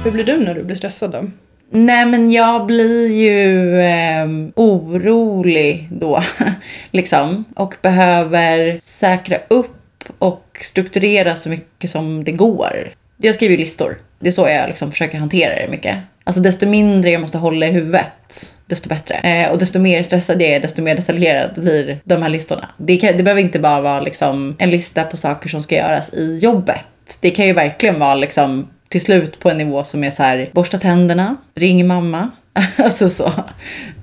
[0.04, 1.30] Hur blir du när du blir stressad då?
[1.70, 4.26] Nej men jag blir ju eh,
[4.56, 6.22] orolig då.
[6.90, 7.44] liksom.
[7.56, 12.94] Och behöver säkra upp och strukturera så mycket som det går.
[13.16, 13.98] Jag skriver listor.
[14.20, 15.96] Det är så jag liksom försöker hantera det mycket.
[16.24, 19.14] Alltså desto mindre jag måste hålla i huvudet, desto bättre.
[19.14, 22.68] Eh, och desto mer stressad jag är, desto mer detaljerad blir de här listorna.
[22.76, 26.14] Det, kan, det behöver inte bara vara liksom en lista på saker som ska göras
[26.14, 26.86] i jobbet.
[27.20, 30.50] Det kan ju verkligen vara liksom till slut på en nivå som är så här,
[30.52, 32.30] borsta tänderna, ring mamma.
[32.76, 33.32] alltså så.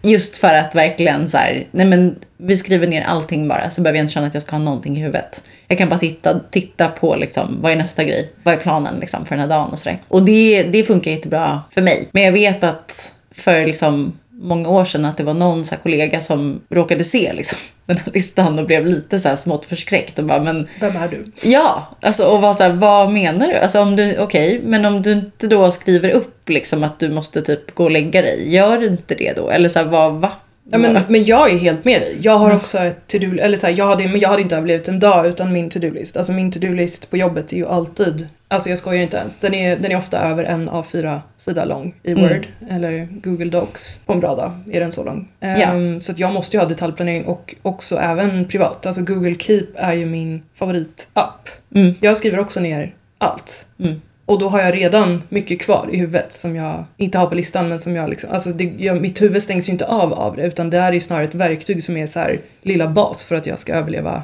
[0.02, 3.98] Just för att verkligen så här, nej men vi skriver ner allting bara så behöver
[3.98, 5.44] jag inte känna att jag ska ha någonting i huvudet.
[5.68, 8.34] Jag kan bara titta, titta på liksom, vad är nästa grej?
[8.44, 10.02] Vad är planen liksom, för den här dagen och sådär.
[10.08, 12.08] Och det, det funkar jättebra för mig.
[12.12, 16.22] Men jag vet att för liksom många år sedan att det var någon så kollega
[16.22, 20.26] som råkade se liksom, den här listan och blev lite så här smått förskräckt och
[20.26, 21.26] bara men Vem är du?
[21.50, 23.56] Ja, alltså och var så här, vad menar du?
[23.56, 27.42] Alltså om du, okej, men om du inte då skriver upp liksom att du måste
[27.42, 29.50] typ gå och lägga dig, gör du inte det då?
[29.50, 30.32] Eller så här, vad, va?
[30.72, 32.18] Ja, men, men jag är helt med dig.
[32.22, 34.88] Jag har också ett to-do, eller så här, jag, hade, men jag hade inte överlevt
[34.88, 36.18] en dag utan min to-do-list.
[36.18, 39.76] Alltså min to-do-list på jobbet är ju alltid, alltså jag skojar inte ens, den är,
[39.76, 42.24] den är ofta över en A4 sida lång i Mm.
[42.24, 44.02] Word eller Google Docs.
[44.06, 45.28] På en bra dag är den så lång.
[45.40, 48.86] Ehm, Så att jag måste ju ha detaljplanering och också även privat.
[48.86, 51.50] Alltså Google Keep är ju min favoritapp.
[51.76, 51.96] Mm.
[52.02, 53.68] Jag skriver också ner allt.
[53.80, 54.02] Mm.
[54.26, 57.70] Och då har jag redan mycket kvar i huvudet som jag inte har på listan
[57.70, 60.44] men som jag liksom, alltså det, jag, mitt huvud stängs ju inte av av det
[60.48, 63.46] utan det är ju snarare ett verktyg som är så här lilla bas för att
[63.46, 64.24] jag ska överleva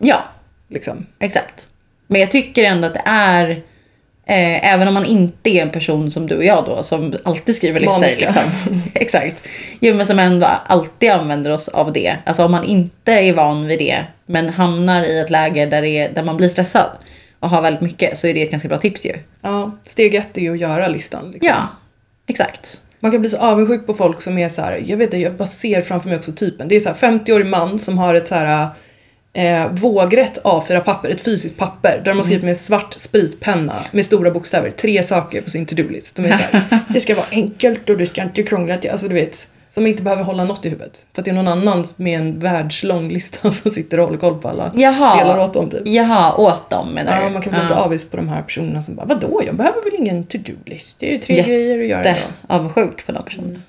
[0.00, 0.22] Ja,
[0.68, 1.06] liksom.
[1.18, 1.68] exakt.
[2.10, 3.50] Men jag tycker ändå att det är,
[4.26, 7.54] eh, även om man inte är en person som du och jag då, som alltid
[7.54, 8.00] skriver listor.
[8.00, 8.42] Liksom.
[8.94, 9.48] exakt.
[9.80, 12.16] Jo, men som ändå alltid använder oss av det.
[12.26, 15.88] Alltså om man inte är van vid det, men hamnar i ett läge där, det
[15.88, 16.90] är, där man blir stressad
[17.40, 19.12] och har väldigt mycket, så är det ett ganska bra tips ju.
[19.42, 21.30] Ja, steg ett är ju att göra listan.
[21.30, 21.48] Liksom.
[21.48, 21.68] Ja,
[22.26, 22.82] exakt.
[23.00, 25.34] Man kan bli så avundsjuk på folk som är så här, jag vet inte, jag
[25.34, 26.68] bara ser framför mig också typen.
[26.68, 28.68] Det är så här 50-årig man som har ett så här
[29.32, 34.30] eh, vågrätt A4-papper, ett fysiskt papper, där de har skrivit med svart spritpenna med stora
[34.30, 36.16] bokstäver, tre saker på sin to-do-list.
[36.16, 39.08] De är så här, det ska vara enkelt och du ska inte krångla till, alltså
[39.08, 41.06] du vet, som inte behöver hålla något i huvudet.
[41.14, 44.38] För att det är någon annan med en världslång lista som sitter och håller koll
[44.38, 45.18] på alla Jaha.
[45.18, 45.82] delar åt dem typ.
[45.84, 47.22] Jaha, åt dem menar du?
[47.22, 49.82] Ja, man kan bli lite avis på de här personerna som bara, vadå, jag behöver
[49.84, 51.48] väl ingen to-do-list, det är ju tre Jätte.
[51.50, 52.16] grejer att göra idag.
[52.48, 53.60] avundsjukt på de personerna.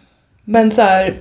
[0.44, 1.14] Men så här,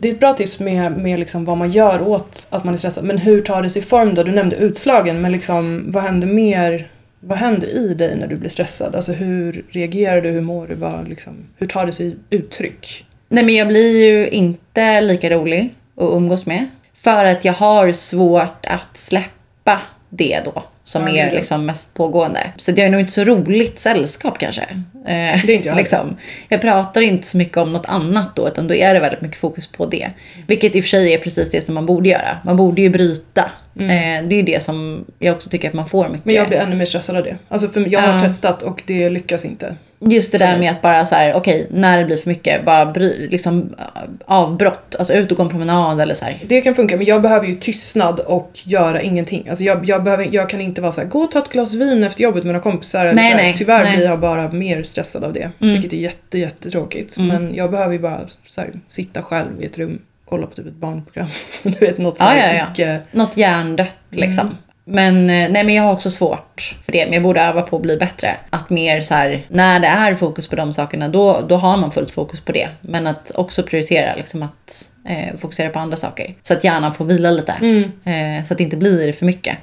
[0.00, 2.78] det är ett bra tips med, med liksom vad man gör åt att man är
[2.78, 3.04] stressad.
[3.04, 4.22] Men hur tar det sig form då?
[4.22, 6.90] Du nämnde utslagen, men liksom, vad händer mer?
[7.20, 8.94] Vad händer i dig när du blir stressad?
[8.94, 10.28] Alltså hur reagerar du?
[10.28, 10.74] Hur mår du?
[10.74, 13.06] Vad, liksom, hur tar det sig uttryck?
[13.28, 16.68] Nej men jag blir ju inte lika rolig att umgås med.
[16.94, 20.62] För att jag har svårt att släppa det då.
[20.82, 22.40] Som Ja, är liksom mest pågående.
[22.56, 24.62] Så det är nog inte så roligt sällskap kanske.
[24.62, 26.16] Eh, Det är inte jag liksom.
[26.48, 29.38] Jag pratar inte så mycket om något annat då, utan då är det väldigt mycket
[29.38, 30.10] fokus på det.
[30.46, 32.36] Vilket i och för sig är precis det som man borde göra.
[32.44, 33.42] Man borde ju bryta.
[33.78, 33.86] Eh,
[34.28, 36.12] det är ju det som jag också tycker att man får mycket.
[36.14, 36.22] Mm.
[36.24, 37.36] Men jag blir ännu mer stressad av det.
[37.48, 38.20] Alltså för jag har Ja.
[38.20, 39.76] testat och det lyckas inte.
[40.00, 42.86] Just det där med att bara så här, okej, när det blir för mycket, bara
[42.86, 43.84] bry, liksom äh,
[44.24, 44.96] avbrott.
[44.98, 46.38] Alltså ut och gå en promenad eller så här.
[46.46, 49.48] Det kan funka, men jag behöver ju tystnad och göra ingenting.
[49.48, 51.74] Alltså jag, jag, behöver, jag kan inte vara så här, gå och ta ett glas
[51.74, 53.00] vin efter jobbet med några kompisar.
[53.00, 53.44] eller Nej, så här.
[53.44, 53.96] nej, Tyvärr nej.
[53.96, 55.50] blir jag bara mer stressad av det.
[55.60, 55.74] Mm.
[55.74, 57.16] Vilket är jätte, jättetråkigt.
[57.16, 57.28] Mm.
[57.28, 60.66] Men jag behöver ju bara så här, sitta själv i ett rum, kolla på typ
[60.66, 61.28] ett barnprogram.
[61.62, 62.72] du vet, något så här ja, ja.
[62.72, 63.00] icke...
[63.12, 64.46] Något hjärndött liksom.
[64.46, 64.56] Mm.
[64.90, 67.76] Men, eh, nej, men jag har också svårt för det, men jag borde öva på
[67.76, 68.36] att bli bättre.
[68.50, 71.92] Att mer så här, när det är fokus på de sakerna, då, då har man
[71.92, 72.68] fullt fokus på det.
[72.80, 76.34] Men att också prioritera, liksom att eh, fokusera på andra saker.
[76.42, 77.52] Så att hjärnan får vila lite.
[77.52, 77.92] Mm.
[78.04, 79.58] Eh, så att det inte blir för mycket.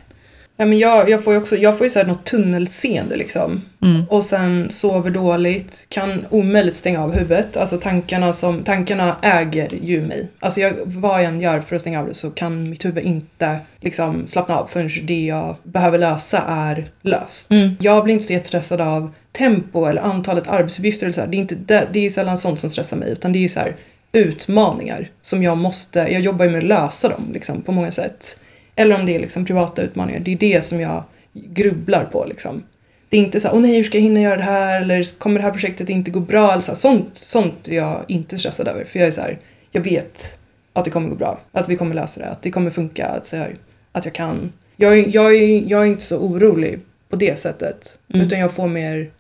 [0.60, 3.62] Ja, men jag, jag får ju också, jag får ju så här något tunnelseende liksom.
[4.10, 7.58] Och sen sover dåligt, kan omöjligt stänga av huvudet.
[7.58, 10.28] Alltså tankarna, som, tankarna äger ju mig.
[10.39, 13.04] Alltså jag, vad jag än gör för att stänga av det så kan mitt huvud
[13.04, 17.48] inte liksom slappna av förrän det jag behöver lösa är löst.
[17.80, 21.28] Jag blir inte så jättestressad av tempo eller antalet arbetsuppgifter eller så här.
[21.28, 23.41] Det är, inte, det, det är ju sällan sånt som stressar mig utan det är
[23.41, 23.76] ju så här
[24.12, 28.39] utmaningar som jag måste, jag jobbar ju med att lösa dem liksom på många sätt.
[28.78, 32.63] Eller om det är liksom privata utmaningar, det är det som jag grubblar på liksom.
[33.10, 34.82] Det är inte så åh nej hur ska jag hinna göra det här?
[34.82, 36.52] Eller kommer det här projektet inte gå bra?
[36.52, 38.84] Eller så här, sånt, sånt är jag inte stressad över.
[38.86, 39.40] För jag är så här,
[39.72, 40.40] jag vet
[40.74, 43.26] att det kommer gå bra, att vi kommer lösa det, att det kommer funka, att,
[43.26, 43.56] så här,
[43.92, 44.52] att jag kan.
[44.76, 48.00] Jag, är- jag, är- jag är inte så orolig på det sättet.
[48.08, 49.12] Utan jag får mer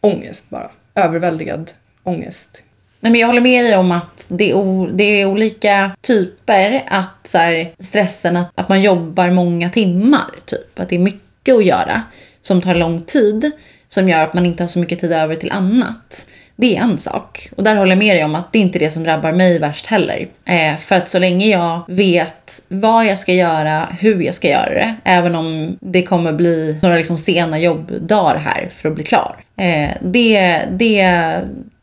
[0.00, 1.70] ångest bara, överväldigad
[2.02, 2.62] ångest.
[3.04, 6.82] Nej, men jag håller med dig om att det är, o, det är olika typer.
[6.86, 10.30] Att så här, stressen, att, att man jobbar många timmar.
[10.44, 10.80] Typ.
[10.80, 12.02] Att det är mycket att göra
[12.40, 13.50] som tar lång tid.
[13.88, 16.26] Som gör att man inte har så mycket tid över till annat.
[16.56, 17.48] Det är en sak.
[17.56, 19.58] Och där håller jag med dig om att det är inte det som drabbar mig
[19.58, 20.28] värst heller.
[20.44, 24.74] Eh, för att så länge jag vet vad jag ska göra, hur jag ska göra
[24.74, 24.94] det.
[25.04, 29.36] Även om det kommer bli några liksom sena jobbdagar här för att bli klar.
[29.56, 31.02] Eh, det, det,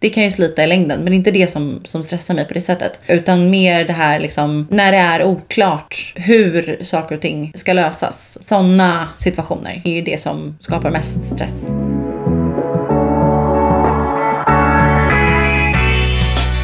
[0.02, 2.46] det kan ju slita i längden, men det är inte det som, som stressar mig
[2.46, 3.00] på det sättet.
[3.08, 8.38] Utan mer det här liksom, när det är oklart hur saker och ting ska lösas.
[8.42, 11.70] Sådana situationer är ju det som skapar mest stress.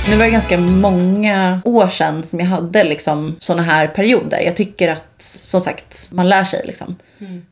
[0.09, 4.39] Nu var det ganska många år sedan som jag hade liksom såna här perioder.
[4.39, 6.95] Jag tycker att, som sagt, man lär sig liksom.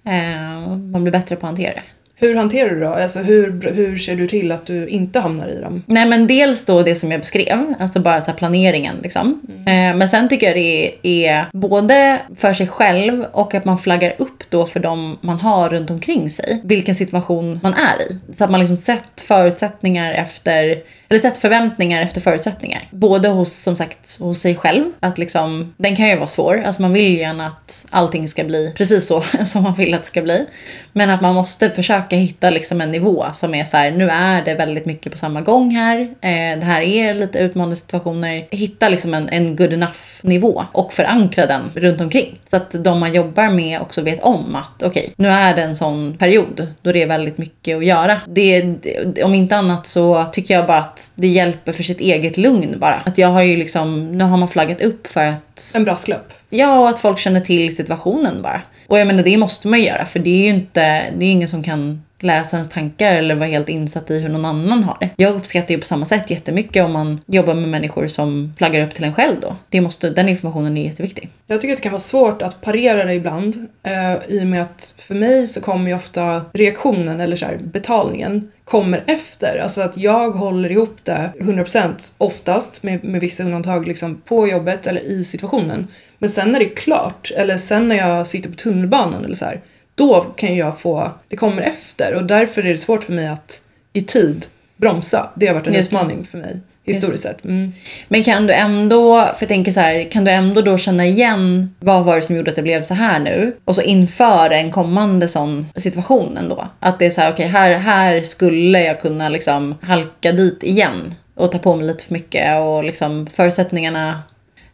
[0.05, 1.83] Eh, man blir bättre på att hantera det.
[2.17, 2.93] Hur hanterar du det då?
[2.93, 5.83] Alltså hur, hur ser du till att du inte hamnar i dem?
[5.85, 9.41] Nej men dels då det som jag beskrev, alltså bara så planeringen liksom.
[9.59, 14.15] Eh, men sen tycker jag det är både för sig själv och att man flaggar
[14.17, 16.61] upp då för dem man har runt omkring sig.
[16.63, 18.33] Vilken situation man är i.
[18.33, 22.87] Så att man liksom sett förutsättningar efter, eller sett förväntningar efter förutsättningar.
[22.91, 24.83] Både hos, som sagt, hos sig själv.
[24.99, 26.63] Att liksom, den kan ju vara svår.
[26.65, 30.07] Alltså man vill gärna att allting ska bli precis så som man vill att det
[30.07, 30.45] ska bli.
[30.93, 34.45] Men att man måste försöka hitta liksom en nivå som är så här, nu är
[34.45, 35.99] det väldigt mycket på samma gång här.
[36.01, 38.47] Eh, det här är lite utmanande situationer.
[38.51, 42.39] Hitta liksom en, en good enough nivå och förankra den runt omkring.
[42.49, 45.75] Så att de man jobbar med också vet om att okej, nu är det en
[45.75, 48.21] sån period då det är väldigt mycket att göra.
[48.27, 52.37] Det, det, om inte annat så tycker jag bara att det hjälper för sitt eget
[52.37, 52.95] lugn bara.
[53.05, 56.33] Att jag har ju liksom, nu har man flaggat upp för att En brasklapp.
[56.49, 58.61] Ja, och att folk känner till situationen bara.
[58.87, 60.81] Och jag menar, det måste man göra för det är ju inte,
[61.17, 64.29] det är ju ingen som kan läsa ens tankar eller vara helt insatt i hur
[64.29, 65.09] någon annan har det.
[65.15, 68.93] Jag uppskattar ju på samma sätt jättemycket om man jobbar med människor som flaggar upp
[68.93, 69.55] till en själv då.
[69.69, 71.29] Det måste, den informationen är jätteviktig.
[71.47, 74.61] Jag tycker att det kan vara svårt att parera det ibland eh, i och med
[74.61, 79.59] att för mig så kommer ju ofta reaktionen eller så här, betalningen kommer efter.
[79.59, 84.87] Alltså att jag håller ihop det 100% oftast med, med vissa undantag liksom på jobbet
[84.87, 85.87] eller i situationen.
[86.17, 89.45] Men sen när det är klart eller sen när jag sitter på tunnelbanan eller så
[89.45, 89.61] här,
[89.95, 93.61] då kan jag få, det kommer efter och därför är det svårt för mig att
[93.93, 94.45] i tid
[94.77, 95.29] bromsa.
[95.35, 97.43] Det har varit en Just utmaning för mig historiskt sett.
[97.43, 97.73] Mm.
[98.07, 101.75] Men kan du ändå, för jag tänker så här, kan du ändå då känna igen
[101.79, 103.55] vad var det som gjorde att det blev så här nu?
[103.65, 106.67] Och så inför en kommande sån situation ändå.
[106.79, 111.15] Att det är så här, okej här, här skulle jag kunna liksom halka dit igen.
[111.35, 114.23] Och ta på mig lite för mycket och liksom förutsättningarna,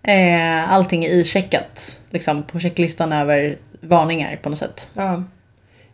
[0.03, 1.99] eh, allting är icheckat.
[2.09, 4.91] Liksom på checklistan över varningar på något sätt.
[4.93, 5.23] Ja.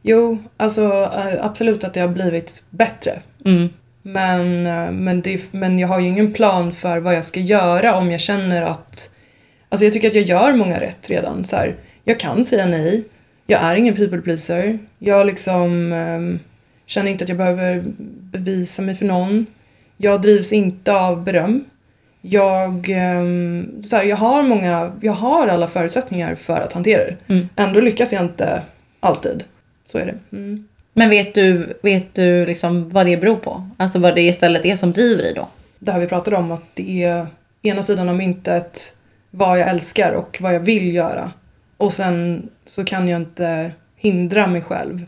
[0.01, 3.19] Jo, alltså eh, absolut att det har blivit bättre.
[3.45, 3.69] Mm.
[4.08, 7.96] Men, eh, men, det, men jag har ju ingen plan för vad jag ska göra
[7.96, 9.10] om jag känner att...
[9.70, 11.46] Alltså jag tycker att jag gör många rätt redan.
[11.46, 13.04] Så här, jag kan säga nej.
[13.48, 14.80] Jag är ingen people pleaser.
[15.00, 16.39] Jag liksom ehm,
[16.86, 17.84] känner inte att jag behöver
[18.32, 19.46] bevisa mig för någon.
[19.98, 21.65] Jag drivs inte av beröm.
[22.22, 27.15] Jag, ehm, så här, jag har många, jag har alla förutsättningar för att hantera det.
[27.28, 27.50] Mm.
[27.56, 28.62] Ändå lyckas jag inte
[29.00, 29.43] alltid.
[29.86, 30.38] Så är det.
[30.38, 30.67] Mm.
[30.98, 33.70] Men vet du, vet du liksom vad det beror på?
[33.78, 35.48] Alltså vad det istället är som driver dig då?
[35.80, 37.28] det här vi pratade om att det är
[37.62, 38.96] ena sidan av myntet
[39.32, 41.32] vad jag älskar och vad jag vill göra.
[41.78, 45.06] Och sen så kan jag inte hindra mig själv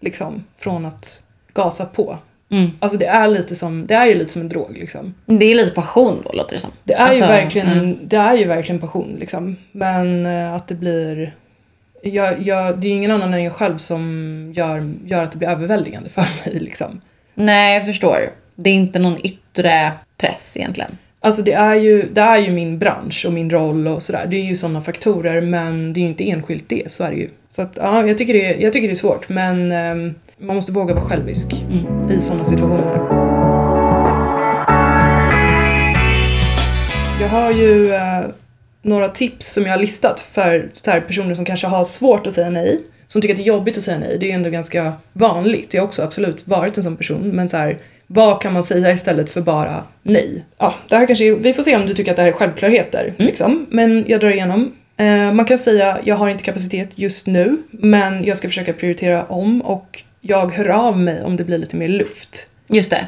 [0.00, 1.22] liksom från att
[1.54, 2.18] gasa på.
[2.50, 2.70] Mm.
[2.80, 5.14] Alltså det är lite som, det är ju lite som en drog liksom.
[5.26, 6.70] Det är lite passion då låter det som.
[6.84, 7.98] Det är, Alltså, ju, verkligen, mm.
[8.02, 9.56] det är ju verkligen passion liksom.
[9.72, 11.34] Men eh, att det blir
[12.02, 15.38] jag, jag, det är ju ingen annan än jag själv som gör, gör att det
[15.38, 17.00] blir överväldigande för mig liksom.
[17.34, 18.18] Nej, jag förstår.
[18.54, 20.98] Det är inte någon yttre press egentligen.
[21.20, 24.26] Alltså det är, ju, det är ju min bransch och min roll och sådär.
[24.30, 27.16] Det är ju sådana faktorer men det är ju inte enskilt det, så är det
[27.16, 27.30] ju.
[27.50, 30.56] Så att ja, jag tycker det, är- jag tycker det är svårt men ehm, man
[30.56, 31.52] måste våga vara självisk
[32.10, 32.96] i sådana situationer.
[37.20, 38.20] Jag har ju eh,
[38.86, 42.50] några tips som jag har listat för så personer som kanske har svårt att säga
[42.50, 42.80] nej.
[43.06, 44.16] Som tycker att det är jobbigt att säga nej.
[44.20, 45.74] Det är ju ändå ganska vanligt.
[45.74, 47.30] Jag har också absolut varit en sån person.
[47.34, 50.44] Men så här, vad kan man säga istället för bara nej?
[50.58, 52.32] Ja, det här kanske, är- vi får se om du tycker att det här är
[52.32, 53.14] självklarheter.
[53.16, 53.66] Liksom.
[53.70, 54.72] Men jag drar igenom.
[54.96, 57.56] Eh, man kan säga jag har inte kapacitet just nu.
[57.70, 61.76] Men jag ska försöka prioritera om och jag hör av mig om det blir lite
[61.76, 62.48] mer luft.
[62.68, 63.06] Just det.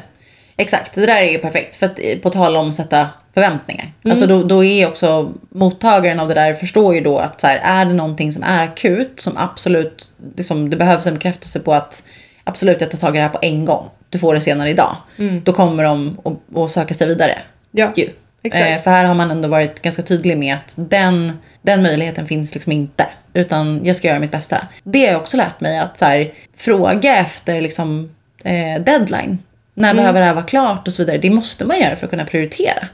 [0.57, 1.75] Exakt, det där är ju perfekt.
[1.75, 3.09] För att eh, på tal om att sätta
[3.43, 3.93] förväntningar.
[4.09, 7.59] Alltså då, då är också mottagaren av det där förstår ju då att så här,
[7.63, 12.03] är det någonting som är akut som absolut, liksom, det behövs en bekräftelse på att
[12.43, 13.89] absolut jag tar tag i det här på en gång.
[14.09, 14.95] Du får det senare idag.
[15.43, 16.17] Då kommer de
[16.55, 17.39] att- söka sig vidare.
[17.71, 18.09] Ja, Ju.
[18.43, 18.65] exakt.
[18.69, 22.53] Eh, för här har man ändå varit ganska tydlig med att den, den möjligheten finns
[22.53, 23.05] liksom inte.
[23.33, 24.67] Utan jag ska göra mitt bästa.
[24.83, 28.09] Det har jag också lärt mig att så här, fråga efter liksom,
[28.43, 29.37] eh, deadline.
[29.73, 31.17] När behöver det här vara klart och så vidare.
[31.17, 32.87] Det måste man göra för att kunna prioritera.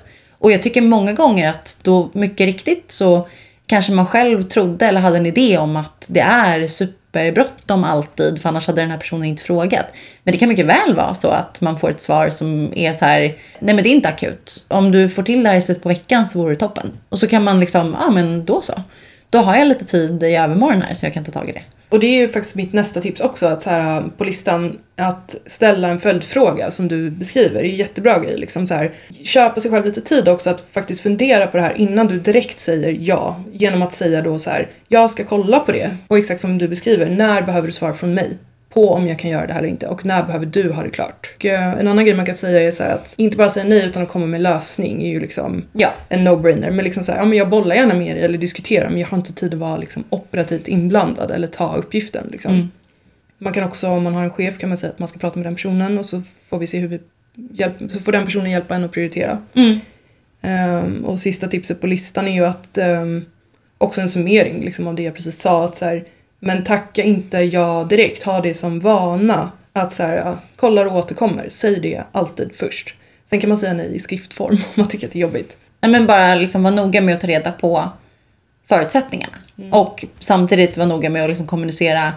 [0.46, 3.28] Och jag tycker många gånger att då mycket riktigt så
[3.68, 8.50] kanske man själv trodde eller hade en idé om att det är superbråttom alltid för
[8.50, 9.86] annars hade den här personen inte frågat.
[10.24, 13.06] Men det kan mycket väl vara så att man får ett svar som är så
[13.06, 13.22] här,
[13.60, 14.66] nej men det är inte akut.
[14.68, 16.92] Om du får till det här i slutet på veckan så vore det toppen.
[17.10, 18.74] Och så kan man liksom, ja men då så.
[19.30, 21.64] Då har jag lite tid i övermorgon här så jag kan ta tag i det.
[21.90, 24.78] Och det är ju faktiskt mitt nästa tips också, att så här, äh, på listan
[24.96, 27.62] att ställa en följdfråga som du beskriver.
[27.62, 28.38] Det är en jättebra grej.
[28.38, 28.94] Liksom så här,
[29.24, 32.60] köpa sig själv lite tid också att faktiskt fundera på det här innan du direkt
[32.60, 33.44] säger ja.
[33.52, 35.98] Genom att säga då så här, jag ska kolla på det.
[36.08, 38.38] Och exakt som du beskriver, när behöver du svar från mig?
[38.76, 40.90] På om jag kan göra det här eller inte och när behöver du ha det
[40.90, 41.34] klart.
[41.38, 43.86] Och, eh, en annan grej man kan säga är så att inte bara säga nej
[43.86, 45.94] utan att komma med lösning är ju liksom Ja.
[46.10, 46.72] en no-brainer.
[46.72, 49.08] Men liksom så här, ja men jag bollar gärna med dig eller diskuterar men jag
[49.08, 52.54] har inte tid att vara liksom operativt inblandad eller ta uppgiften liksom.
[52.54, 52.72] Mm.
[53.38, 55.40] Man kan också, om man har en chef kan man säga att man ska prata
[55.40, 57.00] med den personen och så får vi se hur vi
[57.52, 59.42] hjälp, så får den personen hjälpa en att prioritera.
[59.54, 59.80] Mm.
[60.42, 63.26] Ehm, och sista tipset på listan är ju att ehm,
[63.78, 65.66] också en summering liksom, av det jag precis sa.
[65.66, 66.04] Att så här,
[66.46, 69.52] men tacka inte ja direkt, ha det som vana.
[69.74, 72.96] Att så här, ja, kollar och återkommer, säg det alltid först.
[73.26, 75.58] Sen kan man säga nej i skriftform om man tycker att det är jobbigt.
[75.82, 77.92] Nej, men bara liksom vara noga med att ta reda på
[78.70, 79.34] förutsättningarna.
[79.72, 82.14] Och samtidigt vara noga med att liksom kommunicera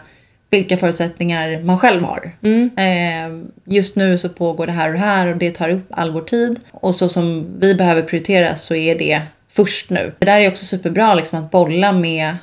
[0.51, 2.33] vilka förutsättningar man själv har.
[2.77, 6.11] Eh, just nu så pågår det här och det här och det tar upp all
[6.11, 6.61] vår tid.
[6.71, 10.13] Och så som vi behöver prioritera så är det först nu.
[10.19, 12.37] Det där är också superbra liksom att bolla med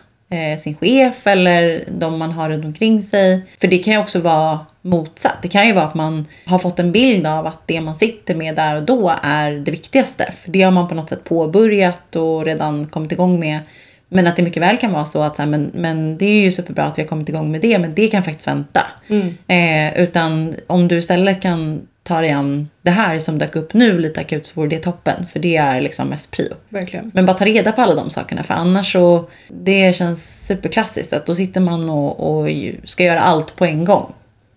[0.60, 3.42] sin chef eller de man har runt omkring sig.
[3.62, 5.38] För det kan ju också vara motsatt.
[5.42, 8.36] Det kan ju vara att man har fått en bild av att det man sitter
[8.36, 10.34] med där och då är det viktigaste.
[10.44, 13.60] För det har man på något sätt påbörjat och redan kommit igång med.
[14.10, 16.42] Men att det mycket väl kan vara så att så här, men, men det är
[16.42, 18.82] ju superbra att vi har kommit igång med det, men det kan faktiskt vänta.
[19.48, 24.00] Eh, utan om du istället kan ta dig an det här som dök upp nu
[24.00, 25.26] lite akut så vore det toppen.
[25.26, 26.54] För det är liksom mest prio.
[26.70, 27.12] Verkligen.
[27.14, 31.26] Men bara ta reda på alla de sakerna för annars så, det känns superklassiskt att
[31.26, 32.50] då sitter man och, och
[32.84, 34.14] ska göra allt på en gång.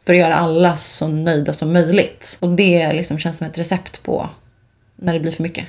[0.07, 2.39] För att göra alla så nöjda som möjligt.
[2.41, 4.29] Och det liksom känns som ett recept på
[4.97, 5.65] när det blir för mycket.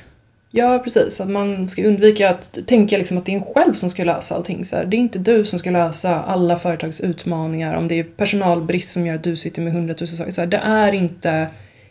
[0.52, 1.22] Ja, precis.
[1.22, 4.36] Att man ska undvika att tänka liksom att det är en själv som ska lösa
[4.36, 4.66] allting.
[4.66, 7.76] Så här, det är inte du som ska lösa alla företags utmaningar.
[7.76, 10.32] Om det är personalbrist som gör att du sitter med hundratusen saker.
[10.32, 11.48] Så här, det är inte...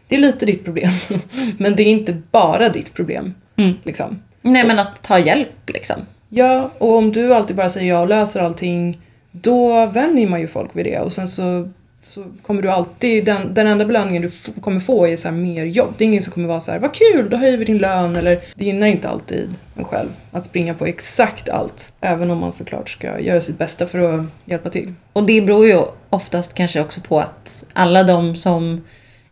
[0.08, 0.90] Det är lite ditt problem.
[1.58, 3.34] Men det är inte bara ditt problem.
[3.82, 4.22] Liksom.
[4.42, 5.96] Nej men att ta hjälp liksom.
[6.28, 9.00] Ja, och om du alltid bara säger ja och löser allting,
[9.32, 10.98] då vänjer man ju folk vid det.
[11.00, 11.70] Och sen så,
[12.04, 15.94] så kommer du alltid, den, den enda belöningen du kommer få är så mer jobb.
[15.98, 18.16] Det är ingen som kommer vara så här, vad kul, då höjer vi din lön.
[18.16, 21.92] Eller det gynnar inte alltid en själv att springa på exakt allt.
[22.00, 24.94] Även om man såklart ska göra sitt bästa för att hjälpa till.
[25.12, 28.80] Och det beror ju oftast kanske också på att alla de som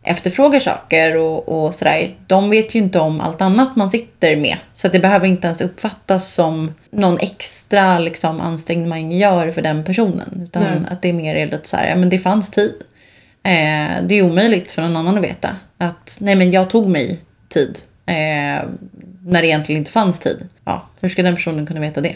[0.07, 4.57] efterfrågar saker och, och sådär, de vet ju inte om allt annat man sitter med.
[4.73, 9.83] Så det behöver inte ens uppfattas som någon extra liksom, ansträngning man gör för den
[9.83, 10.41] personen.
[10.43, 10.81] Utan Nej.
[10.91, 12.73] att det är mer är lite så här, ja men det fanns tid.
[13.43, 17.19] Eh, det är omöjligt för någon annan att veta att nej men jag tog mig
[17.49, 17.79] tid.
[18.05, 18.63] Eh,
[19.23, 20.47] när det egentligen inte fanns tid.
[20.65, 22.15] Ja, hur ska den personen kunna veta det?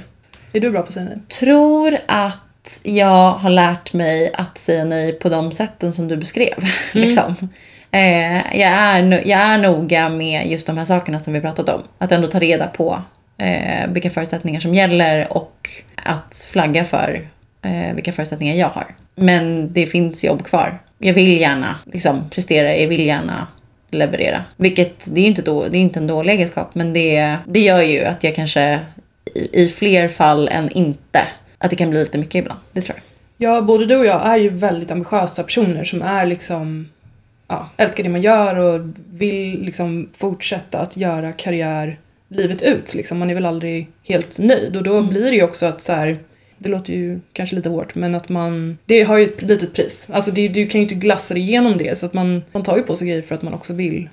[0.54, 1.20] Är du bra på att säga nej?
[1.40, 6.68] tror att jag har lärt mig att säga nej på de sätten som du beskrev.
[6.92, 7.50] liksom
[7.92, 11.82] eh, jag, är, jag är noga med just de här sakerna som vi pratat om.
[11.98, 13.02] Att ändå ta reda på
[13.38, 17.28] eh, vilka förutsättningar som gäller och att flagga för
[17.62, 18.96] eh, vilka förutsättningar jag har.
[19.16, 20.82] Men det finns jobb kvar.
[20.98, 23.48] Jag vill gärna liksom, prestera, jag vill gärna
[23.92, 24.44] leverera.
[24.58, 27.60] Vilket, det är ju inte, då, det är inte en dålig egenskap, men det, det
[27.60, 28.80] gör ju att jag kanske
[29.36, 31.28] i, i fler fall än inte,
[31.58, 32.60] att det kan bli lite mycket ibland.
[32.72, 33.04] Det tror jag.
[33.48, 36.90] Ja, både du och jag är ju väldigt ambitiösa personer som är liksom
[37.52, 38.82] ja, älskar det man gör och
[39.14, 42.94] vill liksom fortsätta att göra karriär livet ut.
[42.94, 43.20] Liksom.
[43.20, 46.18] Man är väl aldrig helt nöjd och då blir det ju också att så här,
[46.58, 50.10] det låter ju kanske lite hårt men att man, det har ju ett litet pris.
[50.14, 52.78] Alltså det, du kan ju inte glassa dig igenom det så att man, man tar
[52.78, 54.10] ju på sig grejer för att man också vill.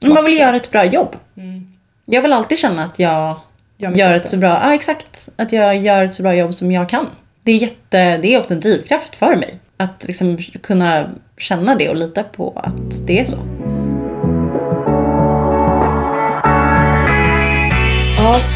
[0.00, 1.16] Men man vill göra ett bra jobb.
[1.36, 1.66] Mm.
[2.06, 3.40] Jag vill alltid känna att jag
[3.76, 6.72] Gör gör ett så bra, ja exakt, att jag gör ett så bra jobb som
[6.72, 7.06] jag kan.
[7.42, 9.58] Det är, jätte, det är också en drivkraft för mig.
[9.76, 13.38] Att liksom kunna känna det och lita på att det är så.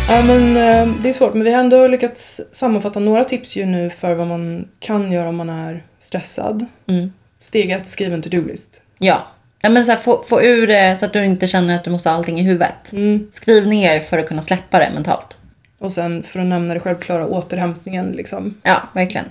[0.09, 3.67] Ja, men eh, det är svårt men vi har ändå lyckats sammanfatta några tips ju
[3.67, 6.67] nu för vad man kan göra om man är stressad.
[6.87, 7.13] Mm.
[7.41, 8.83] Steg ett, skriv en to-do-list.
[8.99, 9.27] Ja.
[9.61, 11.91] ja men så här, få, få ur det så att du inte känner att du
[11.91, 12.93] måste ha allting i huvudet.
[12.93, 13.29] Mm.
[13.33, 15.39] Skriv ner för att kunna släppa det mentalt.
[15.79, 18.55] Och sen för att nämna det självklara, återhämtningen liksom.
[18.63, 19.27] Ja, verkligen.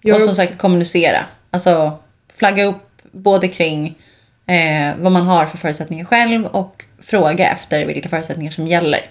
[0.00, 1.24] Jag och som också- sagt kommunicera.
[1.50, 1.98] Alltså
[2.34, 3.98] flagga upp både kring
[4.46, 9.10] eh, vad man har för förutsättningar själv och fråga efter vilka förutsättningar som gäller.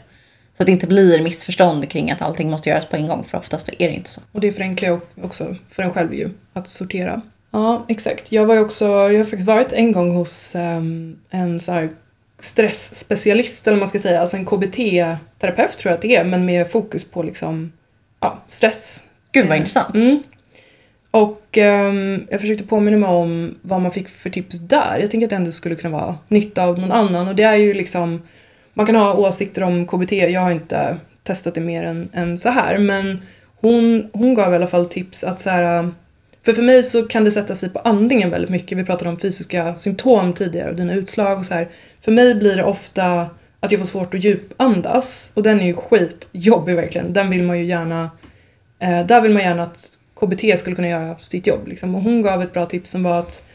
[0.57, 3.37] Så att det inte blir missförstånd kring att allting måste göras på en gång för
[3.37, 4.21] oftast är det inte så.
[4.31, 7.21] Och det förenklar ju också för en själv ju, att sortera.
[7.51, 8.31] Ja, exakt.
[8.31, 11.89] Jag var ju också, jag har faktiskt varit en gång hos ehm, en så här
[12.39, 16.45] stressspecialist eller vad man ska säga, alltså en KBT-terapeut tror jag att det är, men
[16.45, 17.71] med fokus på liksom,
[18.19, 19.03] ja, stress.
[19.31, 19.95] Gud vad intressant.
[19.95, 20.23] Mm.
[21.15, 24.97] Och um, jag försökte påminna mig om vad man fick för tips där.
[24.99, 27.27] Jag tänker att det ändå skulle kunna vara nytta av någon annan.
[27.27, 28.21] Och det är ju liksom,
[28.73, 30.11] man kan ha åsikter om KBT.
[30.11, 32.77] Jag har inte testat det mer än, än så här.
[32.77, 33.21] Men
[33.61, 35.89] hon, hon gav i alla fall tips att så här,
[36.45, 38.77] för för mig så kan det sätta sig på andningen väldigt mycket.
[38.77, 41.69] Vi pratade om fysiska symptom tidigare och dina utslag och så här.
[42.01, 45.73] För mig blir det ofta att jag får svårt att djupandas och den är ju
[45.73, 47.13] skitjobbig verkligen.
[47.13, 48.09] Den vill man ju gärna,
[48.79, 51.67] eh, där vill man gärna att KBT skulle kunna göra sitt jobb.
[51.67, 51.95] Liksom.
[51.95, 53.45] Och hon gav ett bra tips som var att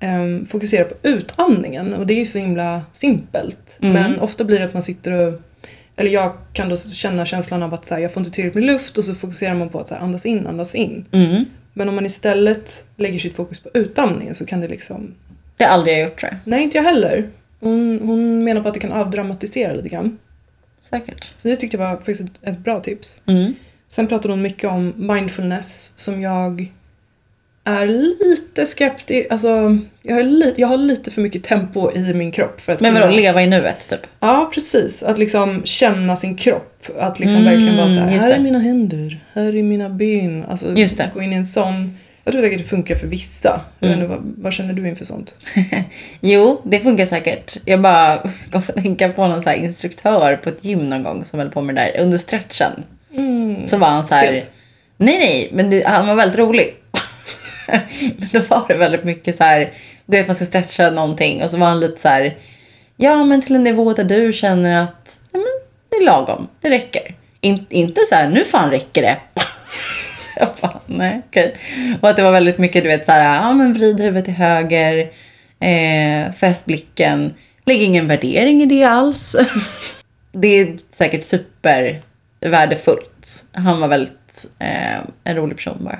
[0.00, 3.78] ehm, fokusera på utandningen och det är ju så himla simpelt.
[3.82, 3.92] Mm.
[3.92, 5.40] Men ofta blir det att man sitter och
[5.96, 8.74] eller jag kan då känna känslan av att så här, jag får inte tillräckligt med
[8.74, 11.04] luft och så fokuserar man på att så här, andas in, andas in.
[11.12, 11.44] Mm.
[11.72, 15.14] Men om man istället lägger sitt fokus på utandningen så kan det liksom...
[15.56, 16.38] Det har aldrig jag gjort tror jag.
[16.44, 17.30] Nej, inte jag heller.
[17.60, 20.18] Hon, hon menar på att det kan avdramatisera lite grann.
[20.80, 21.34] Säkert.
[21.38, 23.20] Så det tyckte jag var faktiskt ett, ett bra tips.
[23.26, 23.54] Mm.
[23.94, 26.72] Sen pratade hon mycket om mindfulness som jag
[27.64, 32.32] är lite skeptisk, alltså jag har, li, jag har lite för mycket tempo i min
[32.32, 34.00] kropp för att Men kunna- vadå, leva i nuet typ?
[34.20, 35.02] Ja, precis.
[35.02, 36.86] Att liksom känna sin kropp.
[36.98, 37.94] Att liksom Mm, verkligen vara så
[38.28, 40.44] här, är mina händer, här är mina ben.
[40.48, 41.10] Alltså Just det.
[41.14, 41.98] gå in i en sån...
[42.24, 43.60] Jag tror säkert det funkar för vissa.
[43.80, 43.94] Mm.
[43.94, 45.38] inte, vad, vad känner du inför sånt?
[46.20, 47.56] Jo, det funkar säkert.
[47.64, 48.16] Jag bara
[48.52, 51.62] kom att tänka på någon så instruktör på ett gym någon gång som höll på
[51.62, 52.72] med det där under stretchen.
[53.16, 53.66] Mm.
[53.66, 54.52] Så var han så här, Stelt.
[54.96, 56.74] nej nej, men det, han var väldigt rolig.
[58.18, 59.70] men då var det väldigt mycket så här,
[60.06, 62.36] du vet man ska stretcha någonting och så var han lite så här,
[62.96, 65.52] ja men till en nivå där du känner att ja, men
[65.90, 67.14] det är lagom, det räcker.
[67.40, 69.16] In, inte så här, nu fan räcker det.
[70.36, 71.54] Jag bara, nej okej.
[72.00, 74.34] Och att det var väldigt mycket, du vet så här, ja men vrid huvudet till
[74.34, 75.10] höger,
[75.60, 77.34] eh, fäst blicken,
[77.66, 79.36] lägg ingen värdering i det alls.
[80.32, 81.22] det är säkert
[82.44, 83.44] supervärdefullt.
[83.52, 85.98] Han var väldigt eh, en rolig person bara.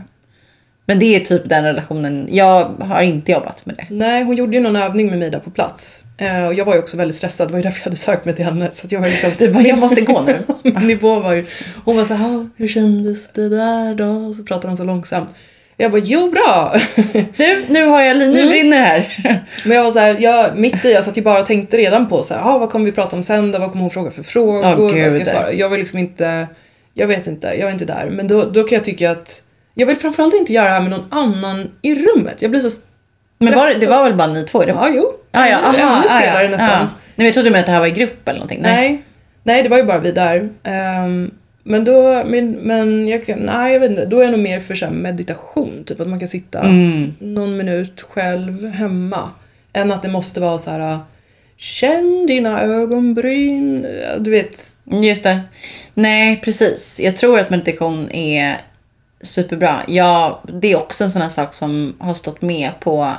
[0.87, 3.87] Men det är typ den relationen, jag har inte jobbat med det.
[3.91, 6.05] Nej, hon gjorde ju någon övning med mig där på plats.
[6.19, 8.25] Eh, och jag var ju också väldigt stressad, det var ju därför jag hade sökt
[8.25, 8.71] mig till henne.
[8.73, 10.43] Så att jag var liksom, Du bara, jag måste gå nu.
[10.63, 11.47] Min nivå var ju...
[11.85, 14.05] Hon var så här, "Ah, hur kändes det där då?
[14.07, 15.29] Och så pratade hon så långsamt.
[15.77, 16.75] Jag bara, jo bra!
[17.37, 18.49] Nu, nu har jag, nu Mm.
[18.49, 19.45] brinner det här.
[19.65, 22.09] Men jag var så här, jag, mitt i, jag satt ju bara och tänkte redan
[22.09, 23.59] på så här, ah, vad kommer vi prata om sen då?
[23.59, 24.59] Vad kommer hon fråga för frågor?
[24.65, 25.53] Åh, vad ska jag svara?
[25.53, 26.47] Jag vill liksom inte,
[26.95, 28.09] jag vet inte, jag är inte där.
[28.11, 29.43] Men då, då kan jag tycka att,
[29.75, 32.43] jag vill framförallt inte göra det här med någon annan i rummet.
[32.43, 32.81] Jag blir så,
[33.39, 34.83] Men var, det- det var väl bara ni två i rummet?
[34.85, 36.69] ja jo, Ah, ja, aha, ännu ah, stelare ja, nästan.
[36.71, 36.79] Ja.
[36.79, 38.61] Nej, men jag trodde med att det här var i grupp eller någonting.
[38.63, 39.03] Nej.
[39.43, 40.49] Nej, det var ju bara vi där.
[40.65, 41.31] Ehm,
[41.65, 44.61] men då, men, men jag kan, nej jag vet inte, då är jag nog mer
[44.61, 47.15] för så meditation, typ att man kan sitta Mm.
[47.19, 49.31] någon minut själv hemma.
[49.73, 50.99] Än att det måste vara så här.
[51.57, 53.87] Känn dina ögonbryn.
[54.19, 54.61] Du vet.
[55.03, 55.41] Just det.
[55.95, 57.01] Nej, precis.
[57.05, 58.57] Jag tror att meditation är
[59.21, 59.81] superbra.
[59.89, 63.13] Ja, det är också en sån här sak som har stått med på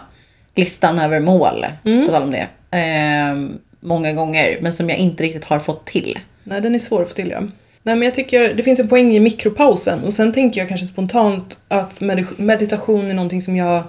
[0.56, 2.06] listan över mål, Mm.
[2.06, 2.48] på tal om det.
[2.72, 6.20] Ehm, många gånger, men som jag inte riktigt har fått till.
[6.43, 7.39] Nej, den är svår att få till ja.
[7.86, 10.86] Nej, men jag tycker det finns en poäng i mikropausen och sen tänker jag kanske
[10.86, 13.84] spontant att med- meditation är någonting som jag